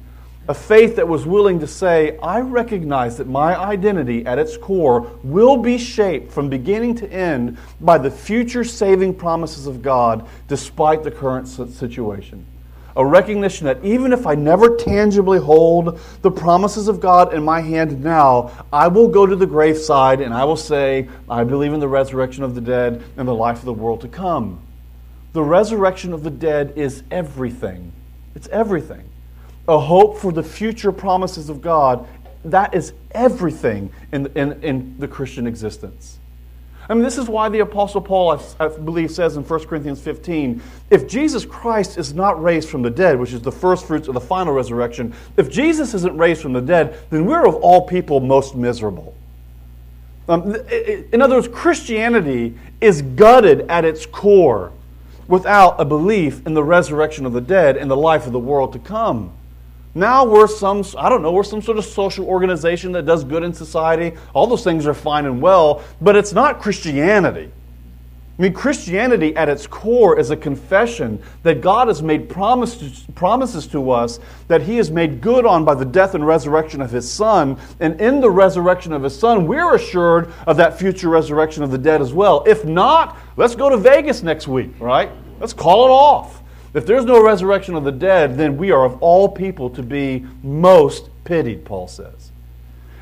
a 0.47 0.53
faith 0.53 0.95
that 0.95 1.07
was 1.07 1.25
willing 1.27 1.59
to 1.59 1.67
say, 1.67 2.17
I 2.17 2.39
recognize 2.39 3.17
that 3.17 3.27
my 3.27 3.55
identity 3.55 4.25
at 4.25 4.39
its 4.39 4.57
core 4.57 5.11
will 5.23 5.57
be 5.57 5.77
shaped 5.77 6.31
from 6.31 6.49
beginning 6.49 6.95
to 6.95 7.11
end 7.11 7.57
by 7.79 7.99
the 7.99 8.09
future 8.09 8.63
saving 8.63 9.13
promises 9.13 9.67
of 9.67 9.81
God 9.83 10.27
despite 10.47 11.03
the 11.03 11.11
current 11.11 11.47
situation 11.47 12.45
a 12.95 13.05
recognition 13.05 13.65
that 13.65 13.83
even 13.83 14.13
if 14.13 14.27
I 14.27 14.35
never 14.35 14.75
tangibly 14.75 15.39
hold 15.39 15.99
the 16.21 16.31
promises 16.31 16.87
of 16.87 16.99
God 16.99 17.33
in 17.33 17.43
my 17.43 17.61
hand 17.61 18.03
now, 18.03 18.65
I 18.71 18.87
will 18.87 19.07
go 19.07 19.25
to 19.25 19.35
the 19.35 19.47
graveside 19.47 20.21
and 20.21 20.33
I 20.33 20.43
will 20.43 20.57
say, 20.57 21.07
I 21.29 21.43
believe 21.43 21.73
in 21.73 21.79
the 21.79 21.87
resurrection 21.87 22.43
of 22.43 22.55
the 22.55 22.61
dead 22.61 23.03
and 23.17 23.27
the 23.27 23.33
life 23.35 23.59
of 23.59 23.65
the 23.65 23.73
world 23.73 24.01
to 24.01 24.07
come. 24.07 24.61
The 25.33 25.43
resurrection 25.43 26.13
of 26.13 26.23
the 26.23 26.31
dead 26.31 26.73
is 26.75 27.03
everything. 27.11 27.91
It's 28.35 28.47
everything. 28.49 29.07
A 29.67 29.79
hope 29.79 30.17
for 30.17 30.31
the 30.31 30.43
future 30.43 30.91
promises 30.91 31.49
of 31.49 31.61
God, 31.61 32.07
that 32.45 32.73
is 32.73 32.93
everything 33.11 33.91
in, 34.11 34.27
in, 34.35 34.63
in 34.63 34.95
the 34.97 35.07
Christian 35.07 35.45
existence. 35.45 36.18
I 36.89 36.95
mean, 36.95 37.03
this 37.03 37.19
is 37.19 37.27
why 37.27 37.49
the 37.49 37.59
Apostle 37.59 38.01
Paul, 38.01 38.31
I, 38.31 38.65
I, 38.65 38.67
believe, 38.67 39.11
says 39.11 39.37
in 39.37 39.43
1 39.43 39.65
Corinthians 39.67 40.01
15 40.01 40.61
if 40.89 41.07
Jesus 41.07 41.45
Christ 41.45 41.99
is 41.99 42.15
not 42.15 42.41
raised 42.41 42.67
from 42.67 42.81
the 42.81 42.89
dead, 42.89 43.19
which 43.19 43.31
is 43.31 43.41
the 43.41 43.51
first 43.51 43.85
fruits 43.85 44.07
of 44.07 44.15
the 44.15 44.19
final 44.19 44.53
resurrection, 44.53 45.13
if 45.37 45.51
Jesus 45.51 45.93
isn't 45.93 46.17
raised 46.17 46.41
from 46.41 46.53
the 46.53 46.61
dead, 46.61 46.97
then 47.11 47.25
we're 47.25 47.45
of 47.45 47.55
all 47.55 47.85
people 47.87 48.19
most 48.19 48.55
miserable. 48.55 49.15
Um, 50.27 50.55
in 50.55 51.21
other 51.21 51.35
words, 51.35 51.47
Christianity 51.47 52.57
is 52.81 53.03
gutted 53.03 53.61
at 53.69 53.85
its 53.85 54.07
core 54.07 54.71
without 55.27 55.79
a 55.79 55.85
belief 55.85 56.45
in 56.47 56.55
the 56.55 56.63
resurrection 56.63 57.25
of 57.27 57.33
the 57.33 57.41
dead 57.41 57.77
and 57.77 57.89
the 57.89 57.97
life 57.97 58.25
of 58.25 58.33
the 58.33 58.39
world 58.39 58.73
to 58.73 58.79
come. 58.79 59.31
Now 59.99 60.23
we're 60.23 60.47
some, 60.47 60.85
I 60.97 61.09
don't 61.09 61.21
know, 61.21 61.33
we're 61.33 61.43
some 61.43 61.61
sort 61.61 61.77
of 61.77 61.83
social 61.83 62.25
organization 62.25 62.93
that 62.93 63.05
does 63.05 63.25
good 63.25 63.43
in 63.43 63.53
society. 63.53 64.17
All 64.33 64.47
those 64.47 64.63
things 64.63 64.87
are 64.87 64.93
fine 64.93 65.25
and 65.25 65.41
well, 65.41 65.83
but 65.99 66.15
it's 66.15 66.31
not 66.31 66.61
Christianity. 66.61 67.51
I 68.39 68.41
mean, 68.41 68.53
Christianity 68.53 69.35
at 69.35 69.49
its 69.49 69.67
core 69.67 70.17
is 70.17 70.29
a 70.29 70.37
confession 70.37 71.21
that 71.43 71.59
God 71.59 71.89
has 71.89 72.01
made 72.01 72.29
promises, 72.29 73.05
promises 73.13 73.67
to 73.67 73.91
us 73.91 74.21
that 74.47 74.61
He 74.61 74.77
has 74.77 74.89
made 74.89 75.19
good 75.19 75.45
on 75.45 75.65
by 75.65 75.75
the 75.75 75.83
death 75.83 76.15
and 76.15 76.25
resurrection 76.25 76.81
of 76.81 76.89
His 76.89 77.11
Son. 77.11 77.59
And 77.81 77.99
in 77.99 78.21
the 78.21 78.31
resurrection 78.31 78.93
of 78.93 79.03
His 79.03 79.19
Son, 79.19 79.45
we're 79.45 79.75
assured 79.75 80.31
of 80.47 80.55
that 80.55 80.79
future 80.79 81.09
resurrection 81.09 81.61
of 81.61 81.71
the 81.71 81.77
dead 81.77 81.99
as 81.99 82.13
well. 82.13 82.45
If 82.47 82.63
not, 82.63 83.17
let's 83.35 83.55
go 83.55 83.67
to 83.67 83.75
Vegas 83.75 84.23
next 84.23 84.47
week, 84.47 84.71
right? 84.79 85.11
Let's 85.41 85.51
call 85.51 85.87
it 85.87 85.91
off. 85.91 86.38
If 86.73 86.85
there's 86.85 87.05
no 87.05 87.23
resurrection 87.23 87.75
of 87.75 87.83
the 87.83 87.91
dead, 87.91 88.37
then 88.37 88.57
we 88.57 88.71
are 88.71 88.85
of 88.85 89.01
all 89.01 89.27
people 89.27 89.69
to 89.71 89.81
be 89.81 90.25
most 90.43 91.09
pitied, 91.23 91.65
Paul 91.65 91.87
says. 91.87 92.31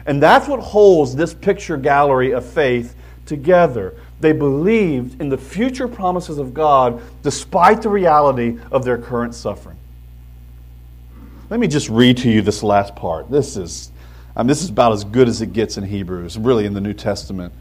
And 0.05 0.23
that's 0.23 0.47
what 0.47 0.61
holds 0.61 1.15
this 1.15 1.33
picture 1.33 1.75
gallery 1.75 2.31
of 2.31 2.45
faith 2.45 2.95
together. 3.25 3.93
They 4.21 4.31
believed 4.31 5.21
in 5.21 5.29
the 5.29 5.37
future 5.37 5.87
promises 5.87 6.37
of 6.37 6.53
God 6.53 7.01
despite 7.23 7.81
the 7.81 7.89
reality 7.89 8.57
of 8.71 8.85
their 8.85 8.97
current 8.97 9.35
suffering. 9.35 9.77
Let 11.49 11.59
me 11.59 11.67
just 11.67 11.89
read 11.89 12.17
to 12.17 12.29
you 12.29 12.41
this 12.41 12.63
last 12.63 12.95
part. 12.95 13.29
This 13.29 13.57
is, 13.57 13.91
um, 14.35 14.47
this 14.47 14.63
is 14.63 14.69
about 14.69 14.93
as 14.93 15.03
good 15.03 15.27
as 15.27 15.41
it 15.41 15.53
gets 15.53 15.77
in 15.77 15.83
Hebrews, 15.83 16.37
really 16.37 16.65
in 16.65 16.73
the 16.73 16.81
New 16.81 16.93
Testament. 16.93 17.53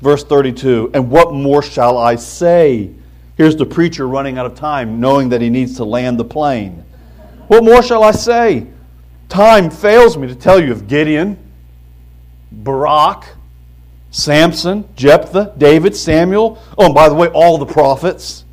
Verse 0.00 0.22
32 0.22 0.90
And 0.94 1.10
what 1.10 1.32
more 1.32 1.62
shall 1.62 1.98
I 1.98 2.16
say? 2.16 2.90
Here's 3.36 3.56
the 3.56 3.66
preacher 3.66 4.08
running 4.08 4.38
out 4.38 4.46
of 4.46 4.54
time, 4.54 4.98
knowing 4.98 5.28
that 5.28 5.40
he 5.40 5.50
needs 5.50 5.76
to 5.76 5.84
land 5.84 6.18
the 6.18 6.24
plane. 6.24 6.84
What 7.48 7.64
more 7.64 7.82
shall 7.82 8.02
I 8.02 8.12
say? 8.12 8.66
Time 9.28 9.70
fails 9.70 10.16
me 10.16 10.26
to 10.28 10.34
tell 10.34 10.62
you 10.62 10.72
of 10.72 10.88
Gideon, 10.88 11.38
Barak, 12.50 13.26
Samson, 14.10 14.88
Jephthah, 14.96 15.54
David, 15.58 15.94
Samuel. 15.94 16.62
Oh, 16.78 16.86
and 16.86 16.94
by 16.94 17.08
the 17.08 17.14
way, 17.14 17.28
all 17.28 17.58
the 17.58 17.66
prophets 17.66 18.44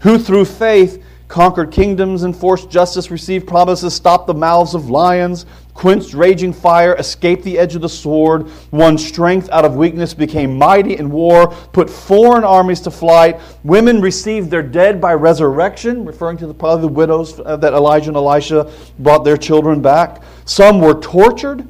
who 0.00 0.18
through 0.18 0.44
faith 0.44 1.02
conquered 1.26 1.72
kingdoms, 1.72 2.22
enforced 2.22 2.70
justice, 2.70 3.10
received 3.10 3.48
promises, 3.48 3.94
stopped 3.94 4.26
the 4.26 4.34
mouths 4.34 4.74
of 4.74 4.90
lions, 4.90 5.46
quenched 5.74 6.14
raging 6.14 6.52
fire, 6.52 6.94
escaped 6.96 7.42
the 7.42 7.58
edge 7.58 7.74
of 7.74 7.80
the 7.80 7.88
sword, 7.88 8.46
won 8.70 8.98
strength 8.98 9.48
out 9.50 9.64
of 9.64 9.74
weakness, 9.74 10.14
became 10.14 10.56
mighty 10.56 10.96
in 10.96 11.10
war, 11.10 11.48
put 11.72 11.88
foreign 11.88 12.44
armies 12.44 12.80
to 12.80 12.90
flight. 12.90 13.40
Women 13.64 14.00
received 14.00 14.50
their 14.50 14.62
dead 14.62 15.00
by 15.00 15.14
resurrection, 15.14 16.04
referring 16.04 16.36
to 16.38 16.46
the, 16.46 16.54
probably 16.54 16.82
the 16.82 16.92
widows 16.92 17.40
uh, 17.40 17.56
that 17.56 17.72
Elijah 17.72 18.10
and 18.10 18.16
Elisha 18.16 18.70
brought 18.98 19.24
their 19.24 19.36
children 19.36 19.80
back. 19.80 20.22
Some 20.44 20.80
were 20.80 21.00
tortured, 21.00 21.66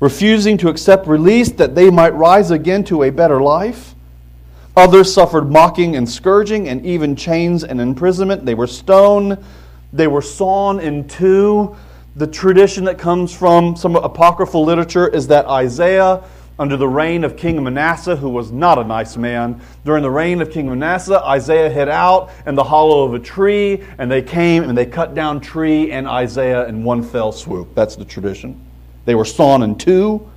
refusing 0.00 0.58
to 0.58 0.68
accept 0.68 1.06
release 1.06 1.50
that 1.52 1.74
they 1.74 1.90
might 1.90 2.14
rise 2.14 2.50
again 2.50 2.84
to 2.84 3.04
a 3.04 3.10
better 3.10 3.40
life. 3.40 3.94
Others 4.76 5.14
suffered 5.14 5.50
mocking 5.50 5.96
and 5.96 6.08
scourging 6.08 6.68
and 6.68 6.84
even 6.84 7.14
chains 7.14 7.62
and 7.62 7.80
imprisonment. 7.80 8.44
They 8.44 8.54
were 8.54 8.66
stoned. 8.66 9.38
They 9.92 10.08
were 10.08 10.22
sawn 10.22 10.80
in 10.80 11.06
two. 11.06 11.76
The 12.16 12.28
tradition 12.28 12.84
that 12.84 12.96
comes 12.96 13.34
from 13.34 13.74
some 13.74 13.96
apocryphal 13.96 14.64
literature 14.64 15.08
is 15.08 15.26
that 15.26 15.46
Isaiah, 15.46 16.22
under 16.60 16.76
the 16.76 16.86
reign 16.86 17.24
of 17.24 17.36
King 17.36 17.60
Manasseh, 17.60 18.14
who 18.14 18.28
was 18.28 18.52
not 18.52 18.78
a 18.78 18.84
nice 18.84 19.16
man, 19.16 19.60
during 19.84 20.04
the 20.04 20.10
reign 20.10 20.40
of 20.40 20.52
King 20.52 20.68
Manasseh, 20.68 21.20
Isaiah 21.24 21.68
hid 21.68 21.88
out 21.88 22.30
in 22.46 22.54
the 22.54 22.62
hollow 22.62 23.02
of 23.02 23.14
a 23.14 23.18
tree, 23.18 23.82
and 23.98 24.08
they 24.08 24.22
came 24.22 24.62
and 24.62 24.78
they 24.78 24.86
cut 24.86 25.16
down 25.16 25.40
tree 25.40 25.90
and 25.90 26.06
Isaiah 26.06 26.68
in 26.68 26.84
one 26.84 27.02
fell 27.02 27.32
swoop. 27.32 27.74
That's 27.74 27.96
the 27.96 28.04
tradition. 28.04 28.64
They 29.06 29.16
were 29.16 29.24
sawn 29.24 29.64
in 29.64 29.74
two. 29.74 30.30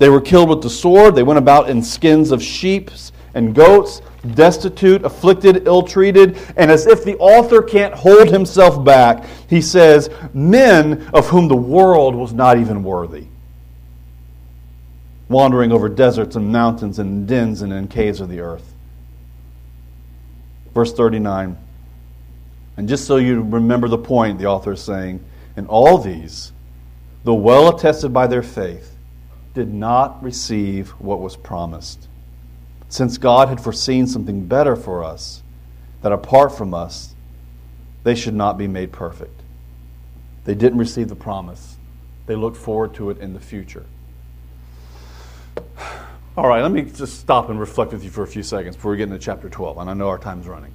They 0.00 0.08
were 0.08 0.20
killed 0.20 0.48
with 0.48 0.62
the 0.62 0.70
sword. 0.70 1.14
They 1.14 1.22
went 1.22 1.38
about 1.38 1.70
in 1.70 1.80
skins 1.80 2.32
of 2.32 2.42
sheep 2.42 2.90
and 3.34 3.54
goats, 3.54 4.02
destitute, 4.34 5.04
afflicted, 5.04 5.66
ill 5.66 5.82
treated. 5.82 6.38
And 6.56 6.70
as 6.70 6.86
if 6.86 7.04
the 7.04 7.16
author 7.18 7.62
can't 7.62 7.94
hold 7.94 8.28
himself 8.28 8.84
back, 8.84 9.24
he 9.48 9.60
says, 9.60 10.10
Men 10.32 11.08
of 11.12 11.28
whom 11.28 11.48
the 11.48 11.56
world 11.56 12.14
was 12.14 12.32
not 12.32 12.58
even 12.58 12.82
worthy. 12.82 13.26
Wandering 15.28 15.72
over 15.72 15.88
deserts 15.88 16.36
and 16.36 16.52
mountains 16.52 16.98
and 16.98 17.26
dens 17.26 17.62
and 17.62 17.72
in 17.72 17.88
caves 17.88 18.20
of 18.20 18.28
the 18.28 18.40
earth. 18.40 18.74
Verse 20.74 20.92
39. 20.92 21.56
And 22.76 22.88
just 22.88 23.06
so 23.06 23.16
you 23.16 23.42
remember 23.42 23.88
the 23.88 23.98
point, 23.98 24.38
the 24.38 24.46
author 24.46 24.72
is 24.72 24.82
saying, 24.82 25.24
in 25.56 25.66
all 25.66 25.98
these, 25.98 26.52
though 27.24 27.34
well 27.34 27.74
attested 27.74 28.12
by 28.12 28.26
their 28.26 28.42
faith, 28.42 28.96
did 29.54 29.72
not 29.72 30.22
receive 30.22 30.90
what 30.90 31.20
was 31.20 31.36
promised. 31.36 32.08
Since 32.90 33.18
God 33.18 33.48
had 33.48 33.60
foreseen 33.60 34.08
something 34.08 34.46
better 34.46 34.74
for 34.74 35.04
us, 35.04 35.42
that 36.02 36.10
apart 36.10 36.58
from 36.58 36.74
us, 36.74 37.14
they 38.02 38.16
should 38.16 38.34
not 38.34 38.58
be 38.58 38.66
made 38.66 38.90
perfect. 38.90 39.40
They 40.44 40.56
didn't 40.56 40.78
receive 40.78 41.08
the 41.08 41.16
promise, 41.16 41.76
they 42.26 42.34
looked 42.34 42.56
forward 42.56 42.92
to 42.94 43.10
it 43.10 43.18
in 43.18 43.32
the 43.32 43.40
future. 43.40 43.86
All 46.36 46.48
right, 46.48 46.62
let 46.62 46.72
me 46.72 46.82
just 46.82 47.20
stop 47.20 47.48
and 47.48 47.60
reflect 47.60 47.92
with 47.92 48.02
you 48.02 48.10
for 48.10 48.24
a 48.24 48.26
few 48.26 48.42
seconds 48.42 48.74
before 48.74 48.90
we 48.90 48.96
get 48.96 49.04
into 49.04 49.18
chapter 49.18 49.48
12, 49.48 49.78
and 49.78 49.88
I 49.88 49.94
know 49.94 50.08
our 50.08 50.18
time's 50.18 50.48
running. 50.48 50.72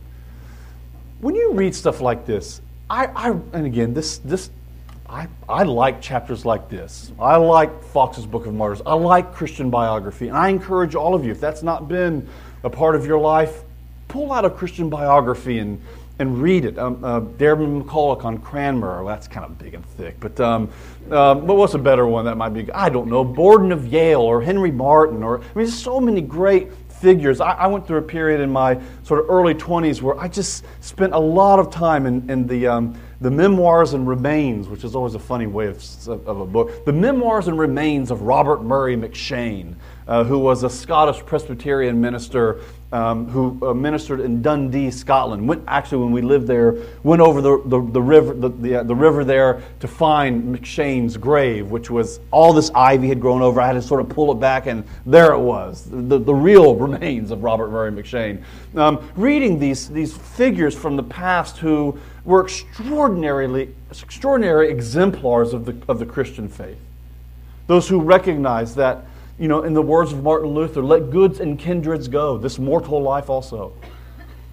When 1.20 1.36
you 1.36 1.54
read 1.54 1.76
stuff 1.76 2.00
like 2.00 2.26
this, 2.26 2.62
I, 2.90 3.08
I 3.08 3.30
and 3.32 3.66
again, 3.66 3.94
this, 3.94 4.20
this 4.20 4.50
I, 5.08 5.28
I 5.48 5.64
like 5.64 6.02
chapters 6.02 6.46
like 6.46 6.68
this. 6.68 7.12
I 7.20 7.36
like 7.38 7.84
Fox's 7.84 8.26
Book 8.26 8.48
of 8.48 8.54
Martyrs. 8.54 8.82
I 8.86 8.96
like 8.96 9.34
Christian 9.34 9.70
biography. 9.70 10.30
And 10.30 10.38
I 10.38 10.50
encourage 10.50 10.96
all 10.96 11.14
of 11.14 11.24
you, 11.24 11.32
if 11.32 11.40
that's 11.40 11.62
not 11.62 11.88
been 11.88 12.28
a 12.64 12.70
part 12.70 12.96
of 12.96 13.06
your 13.06 13.20
life, 13.20 13.64
pull 14.08 14.32
out 14.32 14.46
a 14.46 14.50
Christian 14.50 14.90
biography 14.90 15.60
and, 15.60 15.80
and 16.18 16.42
read 16.42 16.66
it. 16.66 16.80
Um, 16.80 17.04
uh, 17.06 17.22
Darren 17.22 17.84
MacCulloch 17.84 18.26
on 18.26 18.40
Cranmer. 18.40 19.04
Well, 19.04 19.14
that's 19.14 19.28
kind 19.28 19.46
of 19.46 19.60
big 19.60 19.76
and 19.76 19.86
thick. 19.86 20.20
But, 20.20 20.40
um, 20.40 20.70
um, 21.12 21.46
but 21.46 21.56
what's 21.56 21.76
a 21.76 21.80
better 21.80 22.08
one 22.08 22.26
that 22.26 22.36
might 22.36 22.50
be? 22.50 22.72
I 22.72 22.90
don't 22.90 23.08
know. 23.08 23.24
Borden 23.24 23.72
of 23.72 23.86
Yale 23.88 24.22
or 24.22 24.42
Henry 24.42 24.72
Martyn. 24.72 25.22
Or, 25.22 25.38
I 25.38 25.42
mean, 25.42 25.50
there's 25.56 25.78
so 25.78 26.00
many 26.00 26.22
great 26.22 26.72
figures. 26.90 27.42
I, 27.42 27.52
I, 27.52 27.68
went 27.68 27.86
through 27.86 28.00
a 28.00 28.02
period 28.02 28.42
in 28.42 28.50
my 28.50 28.82
sort 29.04 29.20
of 29.20 29.30
early 29.30 29.54
20s 29.54 30.02
where 30.02 30.18
I 30.18 30.28
just 30.30 30.66
spent 30.80 31.14
a 31.14 31.20
lot 31.20 31.60
of 31.60 31.70
time 31.70 32.06
in, 32.08 32.28
in 32.30 32.48
the, 32.48 32.68
um, 32.68 33.00
the 33.22 33.32
Memoirs 33.32 33.94
and 33.94 34.08
Remains, 34.08 34.68
which 34.68 34.84
is 34.84 34.96
always 34.96 35.16
a 35.16 35.20
funny 35.20 35.48
way 35.48 35.68
of, 35.68 36.08
of 36.08 36.40
a 36.42 36.46
book. 36.46 36.86
The 36.86 36.94
Memoirs 36.94 37.48
and 37.48 37.58
Remains 37.58 38.12
of 38.12 38.22
Robert 38.24 38.64
Murray 38.64 38.96
M'Cheyne, 38.96 39.76
uh, 40.08 40.24
who 40.24 40.40
was 40.40 40.64
a 40.64 40.70
Scottish 40.70 41.26
Presbyterian 41.26 42.00
minister 42.00 42.62
um, 42.92 43.28
who 43.28 43.58
uh, 43.68 43.74
ministered 43.74 44.22
in 44.22 44.42
Dundee, 44.42 44.92
Scotland. 44.92 45.48
Went, 45.48 45.64
actually, 45.68 46.04
when 46.04 46.14
we 46.14 46.22
lived 46.22 46.48
there, 46.48 46.78
went 47.04 47.22
over 47.22 47.42
the, 47.42 47.62
the, 47.66 47.82
the 47.82 48.02
river, 48.02 48.34
the, 48.34 48.50
the, 48.50 48.76
uh, 48.76 48.84
the, 48.84 48.96
river 48.96 49.26
there 49.26 49.64
to 49.82 49.88
find 49.88 50.56
M'Cheyne's 50.56 51.18
grave, 51.18 51.72
which 51.72 51.90
was 51.90 52.22
all 52.32 52.54
this 52.54 52.72
ivy 52.74 53.10
had 53.10 53.20
grown 53.20 53.42
over. 53.42 53.60
I 53.60 53.68
had 53.68 53.74
to 53.74 53.82
sort 53.82 54.00
of 54.00 54.08
pull 54.08 54.32
it 54.32 54.40
back, 54.40 54.68
and 54.68 54.86
there 55.06 55.34
it 55.34 55.40
was, 55.40 55.90
the, 55.90 56.20
the 56.20 56.34
real 56.34 56.76
remains 56.88 57.32
of 57.32 57.44
Robert 57.44 57.70
Murray 57.70 57.92
M'Cheyne. 57.92 58.44
Um, 58.76 59.12
reading 59.16 59.60
these, 59.60 59.90
these 59.90 60.16
figures 60.16 60.76
from 60.76 60.96
the 60.96 61.04
past 61.04 61.58
who 61.58 62.00
were 62.26 62.44
extraordinarily, 62.44 63.74
extraordinary 63.90 64.70
exemplars 64.70 65.54
of 65.54 65.66
the, 65.66 65.78
of 65.88 66.00
the 66.00 66.06
Christian 66.06 66.50
faith. 66.50 66.80
Those 67.68 67.88
who 67.88 68.02
recognized 68.02 68.76
that 68.76 69.06
you 69.38 69.48
know, 69.48 69.64
in 69.64 69.74
the 69.74 69.82
words 69.82 70.14
of 70.14 70.24
Martin 70.24 70.50
Luther, 70.50 70.82
let 70.82 71.10
goods 71.10 71.40
and 71.40 71.60
kindreds 71.60 72.08
go, 72.08 72.38
this 72.38 72.58
mortal 72.58 73.02
life 73.02 73.30
also. 73.30 73.74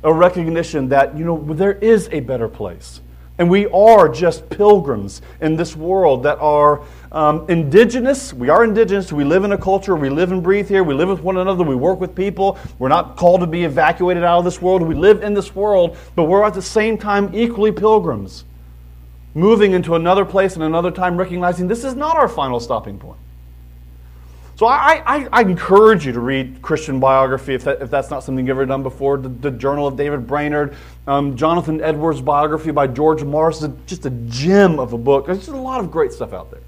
A 0.02 0.12
recognition 0.12 0.88
that, 0.88 1.16
you 1.16 1.24
know, 1.24 1.40
there 1.54 1.74
is 1.74 2.08
a 2.10 2.20
better 2.20 2.48
place. 2.48 3.00
And 3.42 3.50
we 3.50 3.66
are 3.66 4.08
just 4.08 4.48
pilgrims 4.50 5.20
in 5.40 5.56
this 5.56 5.74
world 5.74 6.22
that 6.22 6.38
are 6.38 6.80
um, 7.10 7.44
indigenous. 7.50 8.32
We 8.32 8.50
are 8.50 8.62
indigenous. 8.62 9.12
We 9.12 9.24
live 9.24 9.42
in 9.42 9.50
a 9.50 9.58
culture. 9.58 9.96
We 9.96 10.10
live 10.10 10.30
and 10.30 10.44
breathe 10.44 10.68
here. 10.68 10.84
We 10.84 10.94
live 10.94 11.08
with 11.08 11.22
one 11.22 11.36
another. 11.36 11.64
We 11.64 11.74
work 11.74 11.98
with 11.98 12.14
people. 12.14 12.56
We're 12.78 12.88
not 12.88 13.16
called 13.16 13.40
to 13.40 13.48
be 13.48 13.64
evacuated 13.64 14.22
out 14.22 14.38
of 14.38 14.44
this 14.44 14.62
world. 14.62 14.80
We 14.82 14.94
live 14.94 15.24
in 15.24 15.34
this 15.34 15.56
world, 15.56 15.96
but 16.14 16.26
we're 16.26 16.44
at 16.44 16.54
the 16.54 16.62
same 16.62 16.96
time 16.96 17.34
equally 17.34 17.72
pilgrims, 17.72 18.44
moving 19.34 19.72
into 19.72 19.96
another 19.96 20.24
place 20.24 20.54
and 20.54 20.62
another 20.62 20.92
time, 20.92 21.16
recognizing 21.16 21.66
this 21.66 21.82
is 21.82 21.96
not 21.96 22.16
our 22.16 22.28
final 22.28 22.60
stopping 22.60 22.96
point. 22.96 23.18
So 24.54 24.66
I, 24.66 25.02
I, 25.06 25.28
I, 25.32 25.40
encourage 25.40 26.04
you 26.04 26.12
to 26.12 26.20
read 26.20 26.60
Christian 26.60 27.00
biography 27.00 27.54
if, 27.54 27.64
that, 27.64 27.80
if 27.80 27.90
that's 27.90 28.10
not 28.10 28.22
something 28.22 28.46
you've 28.46 28.56
ever 28.56 28.66
done 28.66 28.82
before. 28.82 29.16
The, 29.16 29.30
the 29.30 29.50
Journal 29.50 29.86
of 29.86 29.96
David 29.96 30.26
Brainerd, 30.26 30.76
um, 31.06 31.36
Jonathan 31.36 31.80
Edwards' 31.80 32.20
biography 32.20 32.70
by 32.70 32.86
George 32.86 33.24
Marsden, 33.24 33.72
is 33.72 33.78
just 33.86 34.06
a 34.06 34.10
gem 34.10 34.78
of 34.78 34.92
a 34.92 34.98
book. 34.98 35.26
There's 35.26 35.38
just 35.38 35.50
a 35.50 35.56
lot 35.56 35.80
of 35.80 35.90
great 35.90 36.12
stuff 36.12 36.34
out 36.34 36.50
there. 36.50 36.60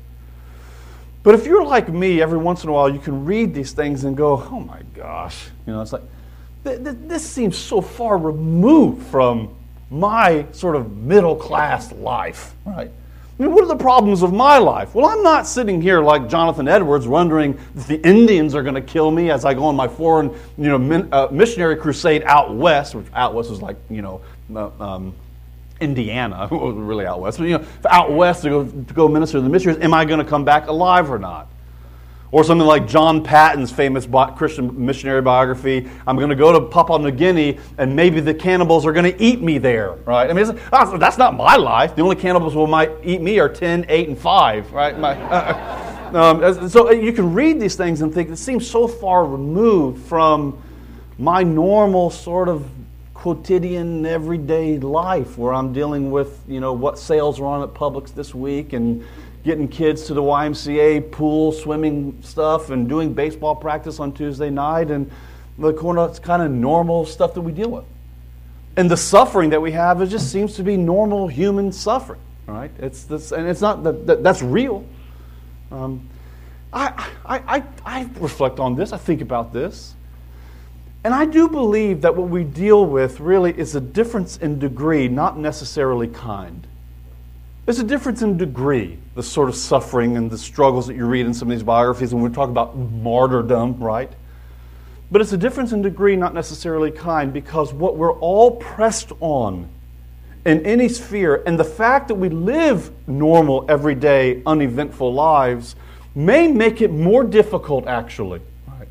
But 1.22 1.34
if 1.34 1.46
you're 1.46 1.64
like 1.64 1.88
me, 1.88 2.22
every 2.22 2.38
once 2.38 2.64
in 2.64 2.70
a 2.70 2.72
while 2.72 2.88
you 2.88 2.98
can 2.98 3.24
read 3.24 3.54
these 3.54 3.72
things 3.72 4.04
and 4.04 4.16
go, 4.16 4.42
oh 4.50 4.60
my 4.60 4.80
gosh. 4.94 5.46
You 5.66 5.74
know, 5.74 5.82
it's 5.82 5.92
like, 5.92 6.02
th- 6.64 6.82
th- 6.82 6.96
this 7.02 7.28
seems 7.28 7.56
so 7.56 7.80
far 7.80 8.16
removed 8.18 9.06
from 9.06 9.54
my 9.90 10.46
sort 10.52 10.76
of 10.76 10.96
middle 10.96 11.36
class 11.36 11.92
life, 11.92 12.54
right? 12.64 12.90
Mean, 13.44 13.54
what 13.54 13.62
are 13.62 13.68
the 13.68 13.76
problems 13.76 14.22
of 14.22 14.32
my 14.32 14.56
life? 14.56 14.94
Well, 14.94 15.06
I'm 15.06 15.22
not 15.22 15.46
sitting 15.46 15.82
here 15.82 16.00
like 16.00 16.28
Jonathan 16.30 16.66
Edwards 16.66 17.06
wondering 17.06 17.58
if 17.76 17.86
the 17.86 18.00
Indians 18.06 18.54
are 18.54 18.62
going 18.62 18.74
to 18.74 18.80
kill 18.80 19.10
me 19.10 19.30
as 19.30 19.44
I 19.44 19.52
go 19.52 19.64
on 19.64 19.76
my 19.76 19.86
foreign, 19.86 20.30
you 20.56 20.68
know, 20.68 20.78
min, 20.78 21.08
uh, 21.12 21.28
missionary 21.30 21.76
crusade 21.76 22.22
out 22.24 22.54
west, 22.54 22.94
which 22.94 23.06
out 23.12 23.34
west 23.34 23.50
is 23.50 23.60
like, 23.60 23.76
you 23.90 24.00
know, 24.00 24.22
uh, 24.54 24.70
um, 24.80 25.14
Indiana, 25.78 26.48
really 26.50 27.04
out 27.04 27.20
west, 27.20 27.36
but, 27.36 27.44
you 27.44 27.58
know, 27.58 27.66
out 27.90 28.12
west 28.12 28.44
to 28.44 28.48
go, 28.48 28.64
to 28.64 28.94
go 28.94 29.08
minister 29.08 29.36
to 29.36 29.42
the 29.42 29.50
missionaries. 29.50 29.82
Am 29.82 29.92
I 29.92 30.06
going 30.06 30.20
to 30.20 30.24
come 30.24 30.46
back 30.46 30.68
alive 30.68 31.10
or 31.10 31.18
not? 31.18 31.48
Or 32.34 32.42
something 32.42 32.66
like 32.66 32.88
John 32.88 33.22
Paton's 33.22 33.70
famous 33.70 34.08
Christian 34.34 34.84
missionary 34.84 35.22
biography. 35.22 35.88
I'm 36.04 36.16
going 36.16 36.30
to 36.30 36.34
go 36.34 36.50
to 36.50 36.66
Papua 36.66 36.98
New 36.98 37.12
Guinea 37.12 37.60
and 37.78 37.94
maybe 37.94 38.18
the 38.18 38.34
cannibals 38.34 38.84
are 38.84 38.92
going 38.92 39.04
to 39.04 39.22
eat 39.22 39.40
me 39.40 39.58
there, 39.58 39.92
right? 40.04 40.28
I 40.28 40.32
mean, 40.32 40.44
that's 40.72 41.16
not 41.16 41.36
my 41.36 41.54
life. 41.54 41.94
The 41.94 42.02
only 42.02 42.16
cannibals 42.16 42.52
who 42.52 42.66
might 42.66 42.90
eat 43.04 43.20
me 43.20 43.38
are 43.38 43.48
10, 43.48 43.86
8, 43.88 44.08
and 44.08 44.18
5, 44.18 44.72
right? 44.72 44.98
My, 44.98 45.12
um, 46.12 46.68
so 46.68 46.90
you 46.90 47.12
can 47.12 47.34
read 47.34 47.60
these 47.60 47.76
things 47.76 48.00
and 48.00 48.12
think 48.12 48.30
it 48.30 48.36
seems 48.36 48.68
so 48.68 48.88
far 48.88 49.24
removed 49.24 50.04
from 50.04 50.60
my 51.20 51.44
normal 51.44 52.10
sort 52.10 52.48
of 52.48 52.68
quotidian 53.14 54.04
everyday 54.04 54.78
life 54.80 55.38
where 55.38 55.54
I'm 55.54 55.72
dealing 55.72 56.10
with, 56.10 56.42
you 56.48 56.58
know, 56.58 56.72
what 56.72 56.98
sales 56.98 57.38
are 57.38 57.46
on 57.46 57.62
at 57.62 57.74
Publix 57.74 58.12
this 58.12 58.34
week 58.34 58.72
and 58.72 59.04
getting 59.44 59.68
kids 59.68 60.04
to 60.04 60.14
the 60.14 60.22
YMCA 60.22 61.10
pool, 61.10 61.52
swimming 61.52 62.18
stuff, 62.22 62.70
and 62.70 62.88
doing 62.88 63.12
baseball 63.12 63.54
practice 63.54 64.00
on 64.00 64.12
Tuesday 64.12 64.50
night, 64.50 64.90
and 64.90 65.10
the 65.58 65.72
kind 66.22 66.42
of 66.42 66.50
normal 66.50 67.04
stuff 67.04 67.34
that 67.34 67.42
we 67.42 67.52
deal 67.52 67.70
with. 67.70 67.84
And 68.76 68.90
the 68.90 68.96
suffering 68.96 69.50
that 69.50 69.62
we 69.62 69.72
have, 69.72 70.00
it 70.00 70.08
just 70.08 70.32
seems 70.32 70.56
to 70.56 70.64
be 70.64 70.76
normal 70.76 71.28
human 71.28 71.70
suffering, 71.70 72.20
right? 72.46 72.72
It's 72.78 73.04
this, 73.04 73.30
and 73.30 73.46
it's 73.46 73.60
not 73.60 73.84
that, 73.84 74.06
that 74.06 74.22
that's 74.22 74.42
real. 74.42 74.84
Um, 75.70 76.08
I, 76.72 77.08
I, 77.24 77.38
I, 77.38 77.64
I 77.84 78.10
reflect 78.18 78.58
on 78.58 78.74
this. 78.74 78.92
I 78.92 78.98
think 78.98 79.20
about 79.20 79.52
this. 79.52 79.94
And 81.04 81.14
I 81.14 81.26
do 81.26 81.48
believe 81.48 82.00
that 82.00 82.16
what 82.16 82.30
we 82.30 82.44
deal 82.44 82.84
with 82.86 83.20
really 83.20 83.56
is 83.56 83.74
a 83.74 83.80
difference 83.80 84.38
in 84.38 84.58
degree, 84.58 85.06
not 85.06 85.38
necessarily 85.38 86.08
kind. 86.08 86.66
There's 87.64 87.78
a 87.78 87.84
difference 87.84 88.20
in 88.20 88.36
degree, 88.36 88.98
the 89.14 89.22
sort 89.22 89.48
of 89.48 89.56
suffering 89.56 90.18
and 90.18 90.30
the 90.30 90.36
struggles 90.36 90.86
that 90.86 90.96
you 90.96 91.06
read 91.06 91.24
in 91.24 91.32
some 91.32 91.48
of 91.48 91.56
these 91.56 91.62
biographies 91.62 92.12
when 92.12 92.22
we 92.22 92.28
talk 92.28 92.50
about 92.50 92.76
martyrdom, 92.76 93.78
right? 93.78 94.12
But 95.10 95.22
it's 95.22 95.32
a 95.32 95.38
difference 95.38 95.72
in 95.72 95.80
degree, 95.80 96.14
not 96.14 96.34
necessarily 96.34 96.90
kind, 96.90 97.32
because 97.32 97.72
what 97.72 97.96
we're 97.96 98.12
all 98.12 98.50
pressed 98.56 99.12
on 99.20 99.70
in 100.44 100.64
any 100.66 100.90
sphere, 100.90 101.42
and 101.46 101.58
the 101.58 101.64
fact 101.64 102.08
that 102.08 102.16
we 102.16 102.28
live 102.28 102.90
normal, 103.06 103.64
everyday, 103.70 104.42
uneventful 104.44 105.14
lives, 105.14 105.74
may 106.14 106.48
make 106.48 106.82
it 106.82 106.90
more 106.90 107.24
difficult, 107.24 107.86
actually. 107.86 108.42
Right? 108.68 108.88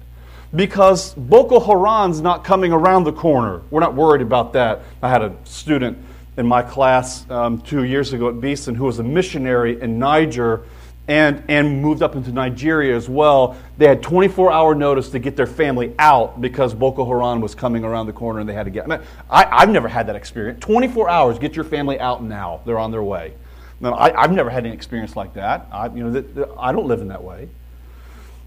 Because 0.56 1.14
Boko 1.14 1.60
Haram's 1.60 2.22
not 2.22 2.44
coming 2.44 2.72
around 2.72 3.04
the 3.04 3.14
corner. 3.14 3.62
We're 3.70 3.82
not 3.82 3.94
worried 3.94 4.24
about 4.24 4.54
that. 4.54 4.82
I 5.04 5.10
had 5.10 5.22
a 5.22 5.36
student 5.44 6.00
in 6.38 6.48
my 6.48 6.62
class 6.62 7.30
um, 7.30 7.62
two 7.62 7.84
years 7.84 8.14
ago 8.14 8.30
at 8.30 8.42
Beeson 8.42 8.76
who 8.76 8.86
was 8.86 9.00
a 9.00 9.04
missionary 9.04 9.80
in 9.80 10.00
Niger 10.00 10.64
and, 11.08 11.44
and 11.50 11.82
moved 11.82 12.02
up 12.02 12.16
into 12.16 12.32
Nigeria 12.32 12.96
as 12.96 13.10
well. 13.10 13.58
They 13.78 13.88
had 13.88 14.02
24 14.02 14.52
hour 14.52 14.74
notice 14.74 15.10
to 15.10 15.20
get 15.20 15.36
their 15.36 15.48
family 15.48 15.94
out 16.00 16.40
because 16.40 16.74
Boko 16.74 17.06
Haram 17.06 17.42
was 17.42 17.56
coming 17.56 17.84
around 17.84 18.08
the 18.08 18.14
corner 18.14 18.40
and 18.40 18.48
they 18.48 18.54
had 18.54 18.64
to 18.64 18.72
get. 18.72 18.86
I, 18.86 18.88
mean, 18.88 19.00
I 19.30 19.60
have 19.60 19.70
never 19.70 19.88
had 19.88 20.08
that 20.08 20.16
experience. 20.16 20.60
24 20.62 21.10
hours, 21.10 21.40
get 21.40 21.56
your 21.56 21.66
family 21.66 22.00
out 22.00 22.24
now. 22.24 22.62
They're 22.66 22.80
on 22.80 22.92
their 22.92 23.04
way. 23.04 23.34
Now, 23.80 23.96
I, 23.96 24.22
have 24.22 24.32
never 24.32 24.50
had 24.50 24.66
an 24.66 24.72
experience 24.72 25.18
like 25.18 25.34
that. 25.34 25.68
I, 25.72 25.88
you 25.88 26.10
know, 26.10 26.56
I 26.58 26.72
don't 26.72 26.88
live 26.88 27.02
in 27.02 27.10
that 27.10 27.22
way. 27.22 27.50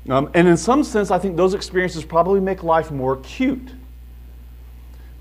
Um, 0.08 0.30
and 0.34 0.48
in 0.48 0.56
some 0.56 0.82
sense, 0.82 1.10
I 1.10 1.18
think 1.18 1.36
those 1.36 1.52
experiences 1.52 2.04
probably 2.04 2.40
make 2.40 2.62
life 2.62 2.90
more 2.90 3.14
acute 3.14 3.70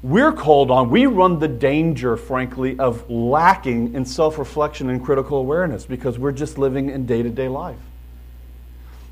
we're 0.06 0.34
called 0.34 0.70
on, 0.70 0.91
we 0.91 1.08
run 1.08 1.39
the 1.39 1.48
danger, 1.48 2.15
frankly, 2.15 2.78
of 2.78 3.10
lacking 3.10 3.96
in 3.96 4.06
self 4.06 4.38
reflection 4.38 4.91
and 4.91 5.04
critical 5.04 5.39
awareness 5.39 5.84
because 5.84 6.20
we're 6.20 6.32
just 6.32 6.60
living 6.60 6.91
in 6.91 7.08
day 7.08 7.24
to 7.24 7.30
day 7.32 7.48
life. 7.48 7.80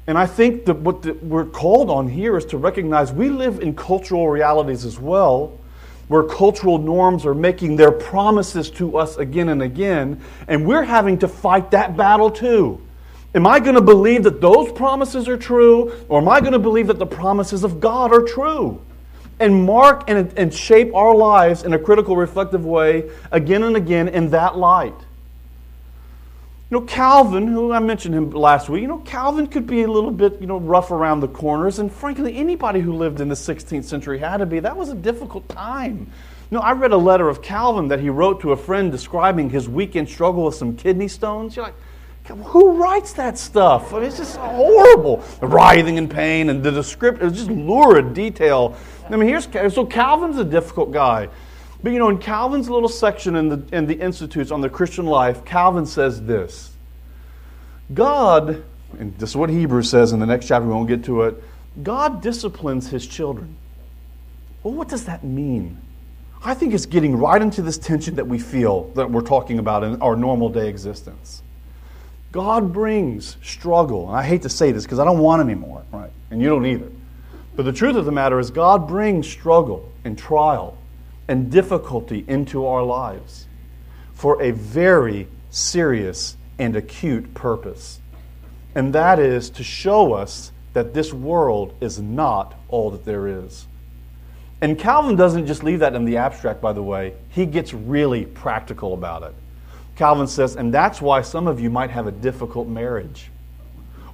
And 0.06 0.20
I 0.20 0.28
think 0.28 0.66
that 0.66 0.76
what 0.76 1.02
the, 1.02 1.14
we're 1.14 1.48
called 1.48 1.90
on 1.90 2.08
here 2.08 2.38
is 2.38 2.46
to 2.46 2.60
recognize 2.60 3.12
we 3.12 3.30
live 3.30 3.60
in 3.60 3.76
cultural 3.76 4.30
realities 4.30 4.86
as 4.86 5.00
well, 5.00 5.58
where 6.10 6.22
cultural 6.22 6.78
norms 6.78 7.26
are 7.26 7.34
making 7.34 7.76
their 7.76 7.92
promises 7.92 8.70
to 8.72 8.96
us 8.96 9.18
again 9.18 9.50
and 9.50 9.64
again, 9.64 10.22
and 10.48 10.64
we're 10.64 10.84
having 10.84 11.18
to 11.18 11.28
fight 11.28 11.72
that 11.72 11.98
battle 11.98 12.30
too. 12.30 12.80
Am 13.34 13.48
I 13.48 13.60
going 13.60 13.74
to 13.74 13.82
believe 13.82 14.22
that 14.26 14.42
those 14.42 14.72
promises 14.74 15.28
are 15.28 15.38
true, 15.38 15.92
or 16.08 16.22
am 16.22 16.30
I 16.30 16.40
going 16.40 16.54
to 16.54 16.60
believe 16.60 16.86
that 16.86 17.00
the 17.00 17.08
promises 17.08 17.64
of 17.64 17.80
God 17.80 18.14
are 18.14 18.22
true? 18.22 18.80
And 19.40 19.66
mark 19.66 20.10
and, 20.10 20.32
and 20.38 20.54
shape 20.54 20.94
our 20.94 21.14
lives 21.14 21.64
in 21.64 21.74
a 21.74 21.80
critical, 21.80 22.16
reflective 22.16 22.66
way 22.66 23.10
again 23.32 23.64
and 23.64 23.76
again 23.76 24.08
in 24.08 24.30
that 24.30 24.58
light. 24.58 24.96
You 26.70 26.80
know, 26.80 26.86
Calvin, 26.86 27.48
who 27.48 27.72
I 27.72 27.80
mentioned 27.80 28.16
him 28.16 28.32
last 28.32 28.68
week, 28.68 28.82
you 28.82 28.88
know, 28.88 28.98
Calvin 29.00 29.46
could 29.46 29.68
be 29.68 29.84
a 29.84 29.88
little 29.88 30.10
bit, 30.10 30.42
you 30.42 30.48
know, 30.48 30.58
rough 30.58 30.90
around 30.90 31.20
the 31.20 31.28
corners, 31.28 31.78
and 31.78 31.92
frankly, 31.92 32.36
anybody 32.36 32.80
who 32.80 32.94
lived 32.94 33.22
in 33.22 33.30
the 33.30 33.36
16th 33.36 33.84
century 33.84 34.18
had 34.18 34.38
to 34.38 34.48
be. 34.48 34.60
That 34.60 34.76
was 34.76 34.90
a 34.90 34.96
difficult 34.96 35.48
time. 35.50 36.12
You 36.50 36.58
know, 36.58 36.62
I 36.62 36.72
read 36.72 36.92
a 36.92 36.98
letter 36.98 37.30
of 37.30 37.42
Calvin 37.42 37.90
that 37.90 38.00
he 38.00 38.10
wrote 38.10 38.42
to 38.42 38.54
a 38.54 38.58
friend 38.58 38.92
describing 38.92 39.50
his 39.50 39.70
weekend 39.70 40.10
struggle 40.10 40.46
with 40.46 40.56
some 40.56 40.76
kidney 40.76 41.08
stones. 41.08 41.56
You're 41.56 41.66
like, 41.66 41.76
who 42.46 42.82
writes 42.82 43.14
that 43.14 43.38
stuff? 43.38 43.94
I 43.94 43.98
mean, 43.98 44.08
it's 44.08 44.18
just 44.18 44.38
horrible. 44.38 45.18
The 45.42 45.48
writhing 45.48 45.98
in 45.98 46.08
pain 46.08 46.50
and 46.50 46.64
the 46.64 46.72
description, 46.72 47.34
just 47.34 47.52
lurid 47.52 48.14
detail. 48.14 48.78
I 49.10 49.16
mean, 49.16 49.28
here's 49.28 49.48
so 49.74 49.86
Calvin's 49.86 50.38
a 50.38 50.46
difficult 50.46 50.92
guy. 50.92 51.30
But 51.82 51.92
you 51.92 52.00
know, 52.00 52.10
in 52.10 52.18
Calvin's 52.18 52.70
little 52.70 52.90
section 52.90 53.36
in 53.36 53.50
the, 53.50 53.76
in 53.76 53.86
the 53.86 54.00
Institutes 54.00 54.52
on 54.52 54.62
the 54.62 54.70
Christian 54.70 55.06
life, 55.06 55.44
Calvin 55.44 55.86
says 55.86 56.24
this 56.24 56.72
God, 57.94 58.64
and 58.98 59.18
this 59.18 59.32
is 59.32 59.36
what 59.36 59.50
Hebrews 59.50 59.90
says 59.90 60.14
in 60.14 60.20
the 60.20 60.26
next 60.26 60.48
chapter, 60.48 60.66
we 60.66 60.74
won't 60.74 60.88
get 60.88 61.04
to 61.06 61.24
it. 61.24 61.44
God 61.82 62.22
disciplines 62.22 62.90
his 62.90 63.06
children. 63.06 63.58
Well, 64.62 64.74
what 64.74 64.88
does 64.88 65.06
that 65.06 65.24
mean? 65.24 65.80
I 66.46 66.54
think 66.54 66.74
it's 66.74 66.86
getting 66.86 67.16
right 67.18 67.42
into 67.42 67.62
this 67.62 67.78
tension 67.78 68.16
that 68.16 68.28
we 68.28 68.40
feel 68.40 68.84
that 68.96 69.10
we're 69.10 69.22
talking 69.22 69.60
about 69.60 69.84
in 69.84 70.02
our 70.02 70.16
normal 70.16 70.50
day 70.50 70.70
existence. 70.70 71.42
God 72.32 72.74
brings 72.74 73.38
struggle. 73.44 74.08
And 74.08 74.18
I 74.18 74.24
hate 74.24 74.42
to 74.42 74.50
say 74.50 74.72
this 74.72 74.84
because 74.84 75.00
I 75.00 75.06
don't 75.06 75.20
want 75.20 75.42
any 75.42 75.56
more, 75.56 75.84
right? 75.92 76.12
And 76.32 76.42
you 76.42 76.50
don't 76.50 76.66
either. 76.66 76.90
But 77.56 77.66
the 77.66 77.74
truth 77.74 77.96
of 77.96 78.06
the 78.06 78.12
matter 78.12 78.40
is, 78.40 78.52
God 78.52 78.88
brings 78.88 79.28
struggle 79.28 79.92
and 80.04 80.18
trial 80.18 80.78
and 81.28 81.52
difficulty 81.52 82.26
into 82.28 82.66
our 82.66 82.84
lives 82.84 83.48
for 84.14 84.42
a 84.42 84.52
very 84.52 85.28
serious 85.50 86.36
and 86.58 86.76
acute 86.76 87.34
purpose. 87.34 88.00
And 88.76 88.94
that 88.94 89.20
is 89.20 89.50
to 89.52 89.64
show 89.64 90.14
us 90.14 90.52
that 90.74 90.94
this 90.94 91.14
world 91.14 91.76
is 91.80 92.00
not 92.00 92.56
all 92.70 92.90
that 92.92 93.06
there 93.06 93.28
is. 93.28 93.68
And 94.62 94.80
Calvin 94.80 95.16
doesn't 95.16 95.46
just 95.46 95.64
leave 95.64 95.80
that 95.80 95.94
in 95.94 96.06
the 96.06 96.18
abstract, 96.18 96.62
by 96.62 96.74
the 96.74 96.82
way, 96.82 97.14
he 97.30 97.46
gets 97.46 97.74
really 97.74 98.26
practical 98.26 98.94
about 98.94 99.24
it. 99.24 99.34
Calvin 99.96 100.26
says, 100.26 100.56
and 100.56 100.74
that's 100.74 101.02
why 101.02 101.22
some 101.22 101.48
of 101.48 101.60
you 101.60 101.70
might 101.70 101.92
have 101.92 102.08
a 102.08 102.12
difficult 102.12 102.68
marriage 102.68 103.30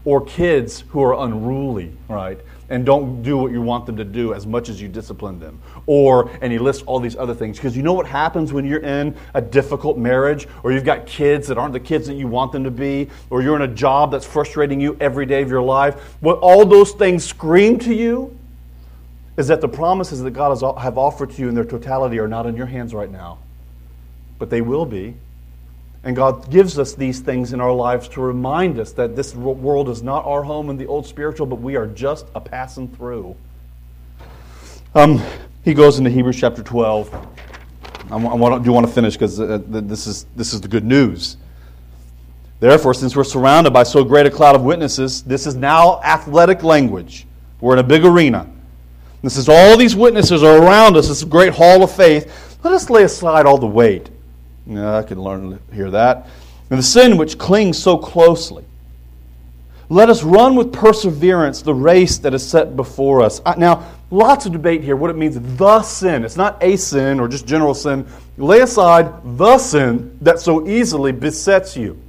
or 0.03 0.25
kids 0.25 0.83
who 0.89 1.01
are 1.03 1.25
unruly, 1.25 1.93
right? 2.09 2.39
And 2.69 2.85
don't 2.85 3.23
do 3.23 3.35
what 3.37 3.51
you 3.51 3.61
want 3.61 3.87
them 3.87 3.97
to 3.97 4.05
do 4.05 4.33
as 4.33 4.45
much 4.45 4.69
as 4.69 4.79
you 4.79 4.87
discipline 4.87 5.39
them. 5.39 5.59
Or, 5.87 6.29
and 6.41 6.53
he 6.53 6.59
lists 6.59 6.83
all 6.85 6.99
these 6.99 7.15
other 7.15 7.33
things. 7.33 7.57
Because 7.57 7.75
you 7.75 7.81
know 7.81 7.93
what 7.93 8.05
happens 8.05 8.53
when 8.53 8.63
you're 8.65 8.81
in 8.81 9.15
a 9.33 9.41
difficult 9.41 9.97
marriage, 9.97 10.47
or 10.61 10.71
you've 10.71 10.85
got 10.85 11.07
kids 11.07 11.47
that 11.47 11.57
aren't 11.57 11.73
the 11.73 11.79
kids 11.79 12.05
that 12.07 12.13
you 12.13 12.27
want 12.27 12.51
them 12.51 12.63
to 12.63 12.71
be, 12.71 13.09
or 13.31 13.41
you're 13.41 13.55
in 13.55 13.63
a 13.63 13.73
job 13.73 14.11
that's 14.11 14.25
frustrating 14.25 14.79
you 14.79 14.95
every 14.99 15.25
day 15.25 15.41
of 15.41 15.49
your 15.49 15.63
life? 15.63 16.15
What 16.19 16.37
all 16.39 16.65
those 16.65 16.91
things 16.91 17.25
scream 17.25 17.79
to 17.79 17.93
you 17.93 18.37
is 19.35 19.47
that 19.47 19.61
the 19.61 19.69
promises 19.69 20.21
that 20.21 20.31
God 20.31 20.49
has 20.49 20.61
have 20.83 20.97
offered 20.97 21.31
to 21.31 21.41
you 21.41 21.49
in 21.49 21.55
their 21.55 21.65
totality 21.65 22.19
are 22.19 22.27
not 22.27 22.45
in 22.45 22.55
your 22.55 22.65
hands 22.65 22.93
right 22.93 23.09
now. 23.09 23.39
But 24.37 24.49
they 24.49 24.61
will 24.61 24.85
be 24.85 25.15
and 26.03 26.15
God 26.15 26.49
gives 26.49 26.79
us 26.79 26.93
these 26.93 27.19
things 27.19 27.51
in 27.51 27.59
our 27.59 27.73
lives 27.73 28.07
to 28.09 28.21
remind 28.21 28.79
us 28.79 28.93
that 28.93 29.15
this 29.15 29.35
world 29.35 29.89
is 29.89 30.01
not 30.01 30.25
our 30.25 30.43
home 30.43 30.69
in 30.69 30.77
the 30.77 30.85
old 30.85 31.05
spiritual, 31.05 31.45
but 31.45 31.57
we 31.57 31.75
are 31.75 31.87
just 31.87 32.25
a 32.35 32.39
passing 32.39 32.87
through. 32.87 33.35
Um, 34.95 35.21
he 35.63 35.73
goes 35.73 35.97
into 35.99 36.09
Hebrews 36.09 36.39
chapter 36.39 36.63
12. 36.63 37.13
I, 38.11 38.15
want, 38.15 38.63
do 38.63 38.71
want 38.71 38.87
to 38.87 38.91
finish 38.91 39.15
because 39.15 39.39
uh, 39.39 39.61
this, 39.67 40.07
is, 40.07 40.25
this 40.35 40.53
is 40.53 40.61
the 40.61 40.67
good 40.67 40.85
news. 40.85 41.37
Therefore, 42.59 42.93
since 42.93 43.15
we're 43.15 43.23
surrounded 43.23 43.71
by 43.71 43.83
so 43.83 44.03
great 44.03 44.25
a 44.25 44.31
cloud 44.31 44.55
of 44.55 44.63
witnesses, 44.63 45.21
this 45.23 45.45
is 45.45 45.55
now 45.55 46.01
athletic 46.01 46.63
language. 46.63 47.27
We're 47.61 47.73
in 47.73 47.79
a 47.79 47.83
big 47.83 48.05
arena. 48.05 48.49
This 49.21 49.35
is 49.35 49.49
all 49.49 49.77
these 49.77 49.97
witnesses 49.97 50.43
are 50.43 50.61
around 50.63 50.95
us, 50.95 51.09
this 51.09 51.23
great 51.25 51.53
hall 51.53 51.83
of 51.83 51.91
faith. 51.91 52.57
Let 52.63 52.73
us 52.73 52.89
lay 52.89 53.03
aside 53.03 53.45
all 53.45 53.57
the 53.57 53.67
weight 53.67 54.09
yeah, 54.69 54.97
I 54.97 55.03
can 55.03 55.21
learn 55.21 55.51
to 55.51 55.75
hear 55.75 55.89
that. 55.91 56.27
And 56.69 56.77
the 56.77 56.83
sin 56.83 57.17
which 57.17 57.37
clings 57.37 57.77
so 57.81 57.97
closely. 57.97 58.63
Let 59.89 60.11
us 60.11 60.21
run 60.21 60.55
with 60.55 60.71
perseverance 60.71 61.63
the 61.63 61.73
race 61.73 62.19
that 62.19 62.35
is 62.35 62.47
set 62.47 62.75
before 62.75 63.23
us. 63.23 63.41
Now, 63.57 63.89
lots 64.11 64.45
of 64.45 64.51
debate 64.51 64.83
here 64.83 64.95
what 64.95 65.09
it 65.09 65.17
means, 65.17 65.39
the 65.57 65.81
sin. 65.81 66.23
It's 66.23 66.37
not 66.37 66.61
a 66.61 66.75
sin 66.75 67.19
or 67.19 67.27
just 67.27 67.47
general 67.47 67.73
sin. 67.73 68.05
Lay 68.37 68.59
aside 68.59 69.11
the 69.37 69.57
sin 69.57 70.15
that 70.21 70.39
so 70.39 70.67
easily 70.67 71.11
besets 71.11 71.75
you. 71.75 71.99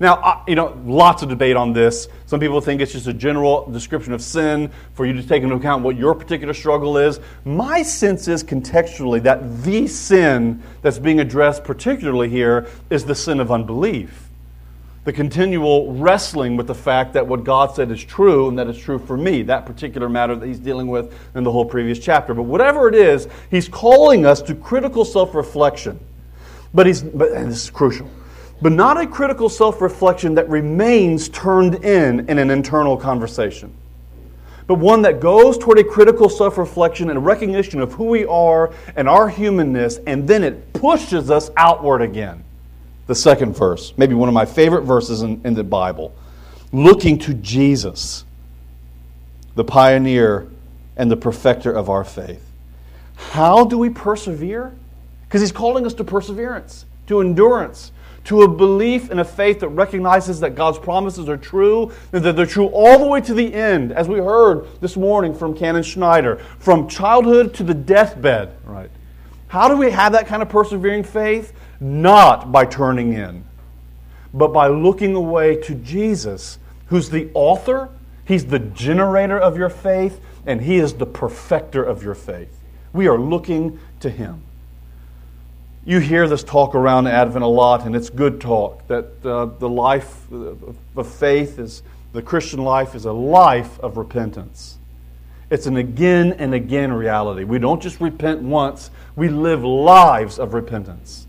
Now, 0.00 0.42
you 0.48 0.56
know, 0.56 0.76
lots 0.84 1.22
of 1.22 1.28
debate 1.28 1.56
on 1.56 1.72
this. 1.72 2.08
Some 2.26 2.40
people 2.40 2.60
think 2.60 2.80
it's 2.80 2.92
just 2.92 3.06
a 3.06 3.12
general 3.12 3.70
description 3.70 4.12
of 4.12 4.22
sin 4.22 4.70
for 4.94 5.06
you 5.06 5.12
to 5.12 5.22
take 5.22 5.42
into 5.42 5.54
account 5.54 5.84
what 5.84 5.96
your 5.96 6.14
particular 6.14 6.52
struggle 6.52 6.98
is. 6.98 7.20
My 7.44 7.82
sense 7.82 8.26
is 8.26 8.42
contextually 8.42 9.22
that 9.22 9.62
the 9.62 9.86
sin 9.86 10.62
that's 10.82 10.98
being 10.98 11.20
addressed, 11.20 11.62
particularly 11.62 12.28
here, 12.28 12.66
is 12.90 13.04
the 13.04 13.14
sin 13.14 13.38
of 13.38 13.52
unbelief. 13.52 14.28
The 15.04 15.12
continual 15.12 15.92
wrestling 15.92 16.56
with 16.56 16.66
the 16.66 16.74
fact 16.74 17.12
that 17.12 17.26
what 17.26 17.44
God 17.44 17.74
said 17.76 17.90
is 17.90 18.02
true 18.02 18.48
and 18.48 18.58
that 18.58 18.66
it's 18.66 18.78
true 18.78 18.98
for 18.98 19.16
me, 19.16 19.42
that 19.42 19.66
particular 19.66 20.08
matter 20.08 20.34
that 20.34 20.46
he's 20.46 20.58
dealing 20.58 20.88
with 20.88 21.14
in 21.36 21.44
the 21.44 21.52
whole 21.52 21.66
previous 21.66 21.98
chapter. 21.98 22.34
But 22.34 22.44
whatever 22.44 22.88
it 22.88 22.94
is, 22.94 23.28
he's 23.50 23.68
calling 23.68 24.26
us 24.26 24.40
to 24.42 24.54
critical 24.54 25.04
self 25.04 25.34
reflection. 25.34 26.00
But 26.72 26.86
he's, 26.86 27.02
but, 27.02 27.30
this 27.32 27.64
is 27.64 27.70
crucial 27.70 28.10
but 28.62 28.72
not 28.72 29.00
a 29.00 29.06
critical 29.06 29.48
self 29.48 29.80
reflection 29.80 30.34
that 30.34 30.48
remains 30.48 31.28
turned 31.28 31.76
in 31.84 32.28
in 32.28 32.38
an 32.38 32.50
internal 32.50 32.96
conversation, 32.96 33.74
but 34.66 34.76
one 34.76 35.02
that 35.02 35.20
goes 35.20 35.58
toward 35.58 35.78
a 35.78 35.84
critical 35.84 36.28
self 36.28 36.58
reflection 36.58 37.10
and 37.10 37.24
recognition 37.24 37.80
of 37.80 37.92
who 37.92 38.04
we 38.04 38.24
are 38.24 38.72
and 38.96 39.08
our 39.08 39.28
humanness, 39.28 39.98
and 40.06 40.26
then 40.26 40.42
it 40.42 40.72
pushes 40.72 41.30
us 41.30 41.50
outward 41.56 42.00
again. 42.02 42.44
The 43.06 43.14
second 43.14 43.54
verse, 43.54 43.92
maybe 43.96 44.14
one 44.14 44.28
of 44.28 44.34
my 44.34 44.46
favorite 44.46 44.82
verses 44.82 45.22
in, 45.22 45.40
in 45.44 45.54
the 45.54 45.64
Bible, 45.64 46.14
looking 46.72 47.18
to 47.20 47.34
Jesus, 47.34 48.24
the 49.54 49.64
pioneer 49.64 50.48
and 50.96 51.10
the 51.10 51.16
perfecter 51.16 51.70
of 51.72 51.90
our 51.90 52.04
faith. 52.04 52.44
How 53.16 53.64
do 53.64 53.78
we 53.78 53.90
persevere? 53.90 54.74
Because 55.24 55.40
he's 55.40 55.52
calling 55.52 55.86
us 55.86 55.94
to 55.94 56.04
perseverance, 56.04 56.86
to 57.08 57.20
endurance, 57.20 57.92
to 58.24 58.42
a 58.42 58.48
belief 58.48 59.10
and 59.10 59.20
a 59.20 59.24
faith 59.24 59.60
that 59.60 59.68
recognizes 59.68 60.40
that 60.40 60.54
God's 60.54 60.78
promises 60.78 61.28
are 61.28 61.36
true 61.36 61.92
and 62.12 62.24
that 62.24 62.36
they're 62.36 62.46
true 62.46 62.66
all 62.68 62.98
the 62.98 63.06
way 63.06 63.20
to 63.20 63.34
the 63.34 63.52
end, 63.52 63.92
as 63.92 64.08
we 64.08 64.18
heard 64.18 64.66
this 64.80 64.96
morning 64.96 65.34
from 65.34 65.54
Canon 65.54 65.82
Schneider, 65.82 66.36
from 66.58 66.88
childhood 66.88 67.54
to 67.54 67.62
the 67.62 67.74
deathbed. 67.74 68.56
Right. 68.64 68.90
How 69.48 69.68
do 69.68 69.76
we 69.76 69.90
have 69.90 70.12
that 70.12 70.26
kind 70.26 70.42
of 70.42 70.48
persevering 70.48 71.04
faith? 71.04 71.52
Not 71.80 72.50
by 72.50 72.64
turning 72.64 73.12
in, 73.12 73.44
but 74.32 74.48
by 74.48 74.68
looking 74.68 75.14
away 75.14 75.60
to 75.62 75.74
Jesus, 75.74 76.58
who's 76.86 77.10
the 77.10 77.30
author, 77.34 77.90
he's 78.24 78.46
the 78.46 78.58
generator 78.58 79.38
of 79.38 79.58
your 79.58 79.68
faith, 79.68 80.20
and 80.46 80.62
he 80.62 80.78
is 80.78 80.94
the 80.94 81.06
perfecter 81.06 81.84
of 81.84 82.02
your 82.02 82.14
faith. 82.14 82.58
We 82.92 83.06
are 83.06 83.18
looking 83.18 83.78
to 84.00 84.08
him 84.08 84.42
you 85.86 85.98
hear 85.98 86.26
this 86.28 86.42
talk 86.42 86.74
around 86.74 87.06
Advent 87.06 87.44
a 87.44 87.48
lot, 87.48 87.84
and 87.84 87.94
it's 87.94 88.08
good 88.08 88.40
talk 88.40 88.86
that 88.86 89.04
uh, 89.24 89.46
the 89.46 89.68
life 89.68 90.30
of 90.32 91.14
faith 91.14 91.58
is 91.58 91.82
the 92.12 92.22
Christian 92.22 92.62
life 92.62 92.94
is 92.94 93.04
a 93.04 93.12
life 93.12 93.78
of 93.80 93.96
repentance. 93.96 94.78
It's 95.50 95.66
an 95.66 95.76
again 95.76 96.32
and 96.32 96.54
again 96.54 96.92
reality. 96.92 97.44
We 97.44 97.58
don't 97.58 97.82
just 97.82 98.00
repent 98.00 98.40
once, 98.40 98.90
we 99.14 99.28
live 99.28 99.62
lives 99.64 100.38
of 100.38 100.54
repentance. 100.54 101.26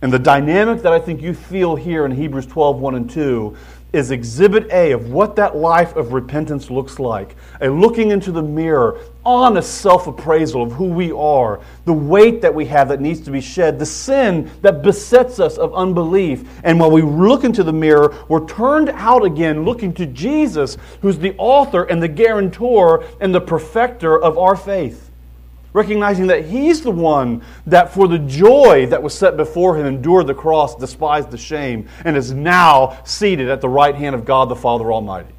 And 0.00 0.12
the 0.12 0.18
dynamic 0.18 0.82
that 0.82 0.92
I 0.92 0.98
think 0.98 1.22
you 1.22 1.32
feel 1.32 1.76
here 1.76 2.04
in 2.04 2.10
Hebrews 2.10 2.46
12 2.46 2.80
1 2.80 2.94
and 2.96 3.08
2 3.08 3.56
is 3.92 4.10
exhibit 4.10 4.70
A 4.72 4.92
of 4.92 5.10
what 5.10 5.36
that 5.36 5.56
life 5.56 5.94
of 5.96 6.12
repentance 6.12 6.70
looks 6.70 6.98
like. 6.98 7.36
A 7.60 7.68
looking 7.68 8.10
into 8.10 8.32
the 8.32 8.42
mirror, 8.42 8.98
honest 9.24 9.80
self 9.80 10.06
appraisal 10.06 10.62
of 10.62 10.72
who 10.72 10.86
we 10.86 11.12
are, 11.12 11.60
the 11.84 11.92
weight 11.92 12.40
that 12.40 12.54
we 12.54 12.64
have 12.66 12.88
that 12.88 13.00
needs 13.00 13.20
to 13.20 13.30
be 13.30 13.40
shed, 13.40 13.78
the 13.78 13.86
sin 13.86 14.50
that 14.62 14.82
besets 14.82 15.38
us 15.38 15.58
of 15.58 15.74
unbelief. 15.74 16.48
And 16.64 16.80
while 16.80 16.90
we 16.90 17.02
look 17.02 17.44
into 17.44 17.62
the 17.62 17.72
mirror, 17.72 18.14
we're 18.28 18.46
turned 18.46 18.88
out 18.88 19.24
again 19.24 19.64
looking 19.64 19.92
to 19.94 20.06
Jesus, 20.06 20.78
who's 21.02 21.18
the 21.18 21.34
author 21.36 21.84
and 21.84 22.02
the 22.02 22.08
guarantor 22.08 23.04
and 23.20 23.34
the 23.34 23.40
perfecter 23.40 24.20
of 24.20 24.38
our 24.38 24.56
faith. 24.56 25.11
Recognizing 25.72 26.26
that 26.28 26.46
He's 26.46 26.82
the 26.82 26.90
one 26.90 27.42
that, 27.66 27.92
for 27.92 28.08
the 28.08 28.18
joy 28.18 28.86
that 28.86 29.02
was 29.02 29.16
set 29.16 29.36
before 29.36 29.76
Him, 29.76 29.86
endured 29.86 30.26
the 30.26 30.34
cross, 30.34 30.76
despised 30.76 31.30
the 31.30 31.38
shame, 31.38 31.88
and 32.04 32.16
is 32.16 32.32
now 32.32 32.98
seated 33.04 33.48
at 33.48 33.60
the 33.60 33.68
right 33.68 33.94
hand 33.94 34.14
of 34.14 34.24
God 34.24 34.48
the 34.48 34.56
Father 34.56 34.92
Almighty. 34.92 35.32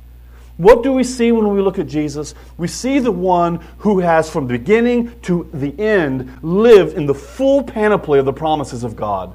What 0.57 0.83
do 0.83 0.93
we 0.93 1.03
see 1.03 1.31
when 1.31 1.47
we 1.53 1.61
look 1.61 1.79
at 1.79 1.87
Jesus? 1.87 2.35
We 2.57 2.67
see 2.67 2.99
the 2.99 3.11
one 3.11 3.59
who 3.79 3.99
has, 3.99 4.29
from 4.29 4.47
the 4.47 4.57
beginning 4.57 5.19
to 5.21 5.49
the 5.51 5.77
end, 5.79 6.39
lived 6.43 6.95
in 6.95 7.07
the 7.07 7.15
full 7.15 7.63
panoply 7.63 8.19
of 8.19 8.25
the 8.25 8.33
promises 8.33 8.83
of 8.83 8.95
God. 8.95 9.33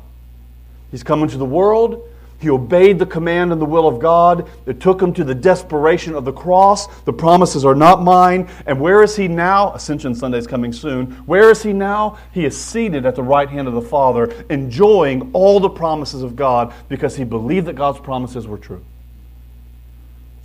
He's 0.90 1.02
come 1.02 1.22
into 1.22 1.36
the 1.36 1.44
world. 1.44 2.08
He 2.40 2.50
obeyed 2.50 3.00
the 3.00 3.06
command 3.06 3.50
and 3.50 3.60
the 3.60 3.66
will 3.66 3.88
of 3.88 3.98
God. 3.98 4.48
It 4.64 4.80
took 4.80 5.02
him 5.02 5.12
to 5.14 5.24
the 5.24 5.34
desperation 5.34 6.14
of 6.14 6.24
the 6.24 6.32
cross. 6.32 6.86
The 7.02 7.12
promises 7.12 7.64
are 7.64 7.74
not 7.74 8.02
mine. 8.02 8.48
And 8.64 8.80
where 8.80 9.02
is 9.02 9.16
he 9.16 9.26
now? 9.26 9.72
Ascension 9.74 10.14
Sunday 10.14 10.38
is 10.38 10.46
coming 10.46 10.72
soon. 10.72 11.10
Where 11.26 11.50
is 11.50 11.64
he 11.64 11.72
now? 11.72 12.18
He 12.32 12.44
is 12.44 12.56
seated 12.56 13.06
at 13.06 13.16
the 13.16 13.24
right 13.24 13.48
hand 13.48 13.66
of 13.66 13.74
the 13.74 13.82
Father, 13.82 14.32
enjoying 14.50 15.30
all 15.32 15.58
the 15.58 15.68
promises 15.68 16.22
of 16.22 16.36
God 16.36 16.72
because 16.88 17.16
he 17.16 17.24
believed 17.24 17.66
that 17.66 17.74
God's 17.74 17.98
promises 17.98 18.46
were 18.46 18.58
true. 18.58 18.84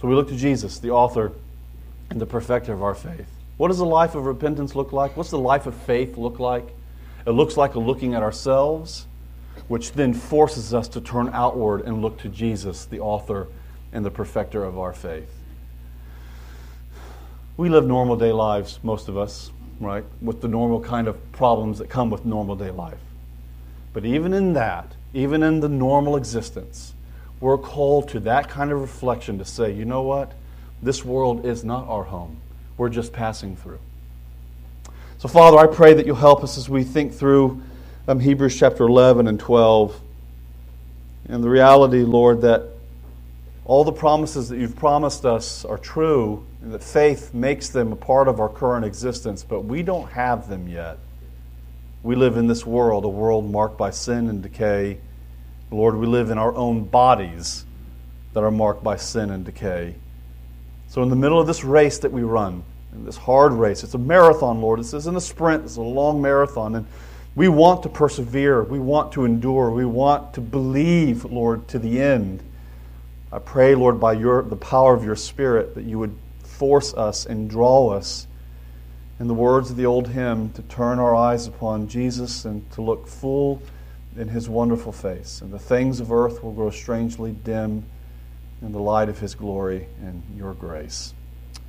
So 0.01 0.07
we 0.07 0.15
look 0.15 0.29
to 0.29 0.35
Jesus, 0.35 0.79
the 0.79 0.89
author 0.89 1.31
and 2.09 2.19
the 2.19 2.25
perfecter 2.25 2.73
of 2.73 2.81
our 2.81 2.95
faith. 2.95 3.27
What 3.57 3.67
does 3.67 3.77
the 3.77 3.85
life 3.85 4.15
of 4.15 4.25
repentance 4.25 4.75
look 4.75 4.93
like? 4.93 5.15
What's 5.15 5.29
the 5.29 5.37
life 5.37 5.67
of 5.67 5.75
faith 5.75 6.17
look 6.17 6.39
like? 6.39 6.67
It 7.25 7.31
looks 7.31 7.55
like 7.55 7.75
a 7.75 7.79
looking 7.79 8.15
at 8.15 8.23
ourselves, 8.23 9.05
which 9.67 9.93
then 9.93 10.13
forces 10.13 10.73
us 10.73 10.87
to 10.89 11.01
turn 11.01 11.29
outward 11.33 11.81
and 11.81 12.01
look 12.01 12.19
to 12.19 12.29
Jesus, 12.29 12.85
the 12.85 12.99
author 12.99 13.47
and 13.91 14.05
the 14.05 14.11
perfecter 14.11 14.63
of 14.63 14.77
our 14.77 14.93
faith. 14.93 15.29
We 17.55 17.69
live 17.69 17.85
normal 17.85 18.15
day 18.15 18.31
lives, 18.31 18.79
most 18.83 19.07
of 19.07 19.17
us, 19.17 19.51
right? 19.79 20.03
With 20.21 20.41
the 20.41 20.47
normal 20.47 20.81
kind 20.81 21.07
of 21.07 21.31
problems 21.31 21.77
that 21.79 21.89
come 21.89 22.09
with 22.09 22.25
normal 22.25 22.55
day 22.55 22.71
life. 22.71 22.99
But 23.93 24.05
even 24.05 24.33
in 24.33 24.53
that, 24.53 24.93
even 25.13 25.43
in 25.43 25.59
the 25.59 25.69
normal 25.69 26.15
existence, 26.15 26.93
we're 27.39 27.57
called 27.57 28.09
to 28.09 28.19
that 28.21 28.49
kind 28.49 28.71
of 28.71 28.81
reflection 28.81 29.37
to 29.37 29.45
say, 29.45 29.71
you 29.71 29.85
know 29.85 30.01
what? 30.01 30.31
This 30.81 31.05
world 31.05 31.45
is 31.45 31.63
not 31.63 31.87
our 31.87 32.03
home. 32.03 32.37
We're 32.77 32.89
just 32.89 33.13
passing 33.13 33.55
through. 33.55 33.79
So, 35.19 35.29
Father, 35.29 35.57
I 35.57 35.67
pray 35.67 35.93
that 35.93 36.05
you'll 36.05 36.15
help 36.15 36.43
us 36.43 36.57
as 36.57 36.67
we 36.67 36.83
think 36.83 37.13
through 37.13 37.61
um, 38.07 38.19
Hebrews 38.19 38.57
chapter 38.57 38.83
11 38.83 39.27
and 39.27 39.39
12. 39.39 39.99
And 41.29 41.43
the 41.43 41.49
reality, 41.49 42.03
Lord, 42.03 42.41
that 42.41 42.69
all 43.65 43.83
the 43.83 43.93
promises 43.93 44.49
that 44.49 44.59
you've 44.59 44.75
promised 44.75 45.25
us 45.25 45.63
are 45.63 45.77
true, 45.77 46.45
and 46.61 46.73
that 46.73 46.83
faith 46.83 47.33
makes 47.33 47.69
them 47.69 47.93
a 47.93 47.95
part 47.95 48.27
of 48.27 48.39
our 48.39 48.49
current 48.49 48.85
existence, 48.85 49.43
but 49.43 49.61
we 49.61 49.83
don't 49.83 50.09
have 50.11 50.49
them 50.49 50.67
yet. 50.67 50.97
We 52.01 52.15
live 52.15 52.35
in 52.35 52.47
this 52.47 52.65
world, 52.65 53.05
a 53.05 53.09
world 53.09 53.49
marked 53.49 53.77
by 53.77 53.91
sin 53.91 54.27
and 54.27 54.43
decay 54.43 54.99
Lord, 55.73 55.95
we 55.95 56.05
live 56.05 56.29
in 56.29 56.37
our 56.37 56.53
own 56.55 56.83
bodies 56.83 57.65
that 58.33 58.43
are 58.43 58.51
marked 58.51 58.83
by 58.83 58.95
sin 58.95 59.31
and 59.31 59.43
decay. 59.43 59.95
So, 60.87 61.01
in 61.01 61.09
the 61.09 61.15
middle 61.15 61.39
of 61.39 61.47
this 61.47 61.63
race 61.63 61.97
that 61.99 62.11
we 62.11 62.21
run, 62.21 62.63
in 62.93 63.05
this 63.05 63.17
hard 63.17 63.53
race, 63.53 63.83
it's 63.83 63.95
a 63.95 63.97
marathon, 63.97 64.61
Lord. 64.61 64.79
This 64.79 64.93
isn't 64.93 65.17
a 65.17 65.21
sprint, 65.21 65.63
it's 65.63 65.77
a 65.77 65.81
long 65.81 66.21
marathon. 66.21 66.75
And 66.75 66.85
we 67.35 67.47
want 67.47 67.83
to 67.83 67.89
persevere. 67.89 68.63
We 68.63 68.79
want 68.79 69.11
to 69.13 69.25
endure. 69.25 69.71
We 69.71 69.85
want 69.85 70.33
to 70.35 70.41
believe, 70.41 71.25
Lord, 71.25 71.67
to 71.69 71.79
the 71.79 72.01
end. 72.01 72.43
I 73.31 73.39
pray, 73.39 73.73
Lord, 73.73 73.99
by 73.99 74.13
your, 74.13 74.43
the 74.43 74.55
power 74.55 74.93
of 74.93 75.03
your 75.03 75.15
Spirit, 75.15 75.73
that 75.75 75.85
you 75.85 75.97
would 75.97 76.15
force 76.43 76.93
us 76.93 77.25
and 77.25 77.49
draw 77.49 77.89
us, 77.89 78.27
in 79.19 79.27
the 79.27 79.33
words 79.33 79.71
of 79.71 79.77
the 79.77 79.85
old 79.85 80.09
hymn, 80.09 80.51
to 80.53 80.61
turn 80.63 80.99
our 80.99 81.15
eyes 81.15 81.47
upon 81.47 81.87
Jesus 81.87 82.45
and 82.45 82.69
to 82.73 82.81
look 82.81 83.07
full 83.07 83.61
in 84.17 84.27
his 84.27 84.47
wonderful 84.47 84.91
face, 84.91 85.41
and 85.41 85.51
the 85.51 85.59
things 85.59 85.99
of 85.99 86.11
earth 86.11 86.43
will 86.43 86.51
grow 86.51 86.69
strangely 86.69 87.31
dim 87.31 87.83
in 88.61 88.71
the 88.71 88.79
light 88.79 89.09
of 89.09 89.19
his 89.19 89.33
glory 89.35 89.87
and 90.01 90.21
your 90.37 90.53
grace. 90.53 91.13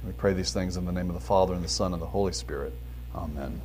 We 0.05 0.13
pray 0.13 0.35
these 0.35 0.53
things 0.53 0.77
in 0.77 0.85
the 0.85 0.93
name 0.93 1.09
of 1.09 1.15
the 1.15 1.21
Father, 1.21 1.55
and 1.55 1.65
the 1.65 1.69
Son, 1.69 1.93
and 1.93 2.03
the 2.03 2.07
Holy 2.07 2.33
Spirit. 2.33 2.75
Amen. 3.15 3.61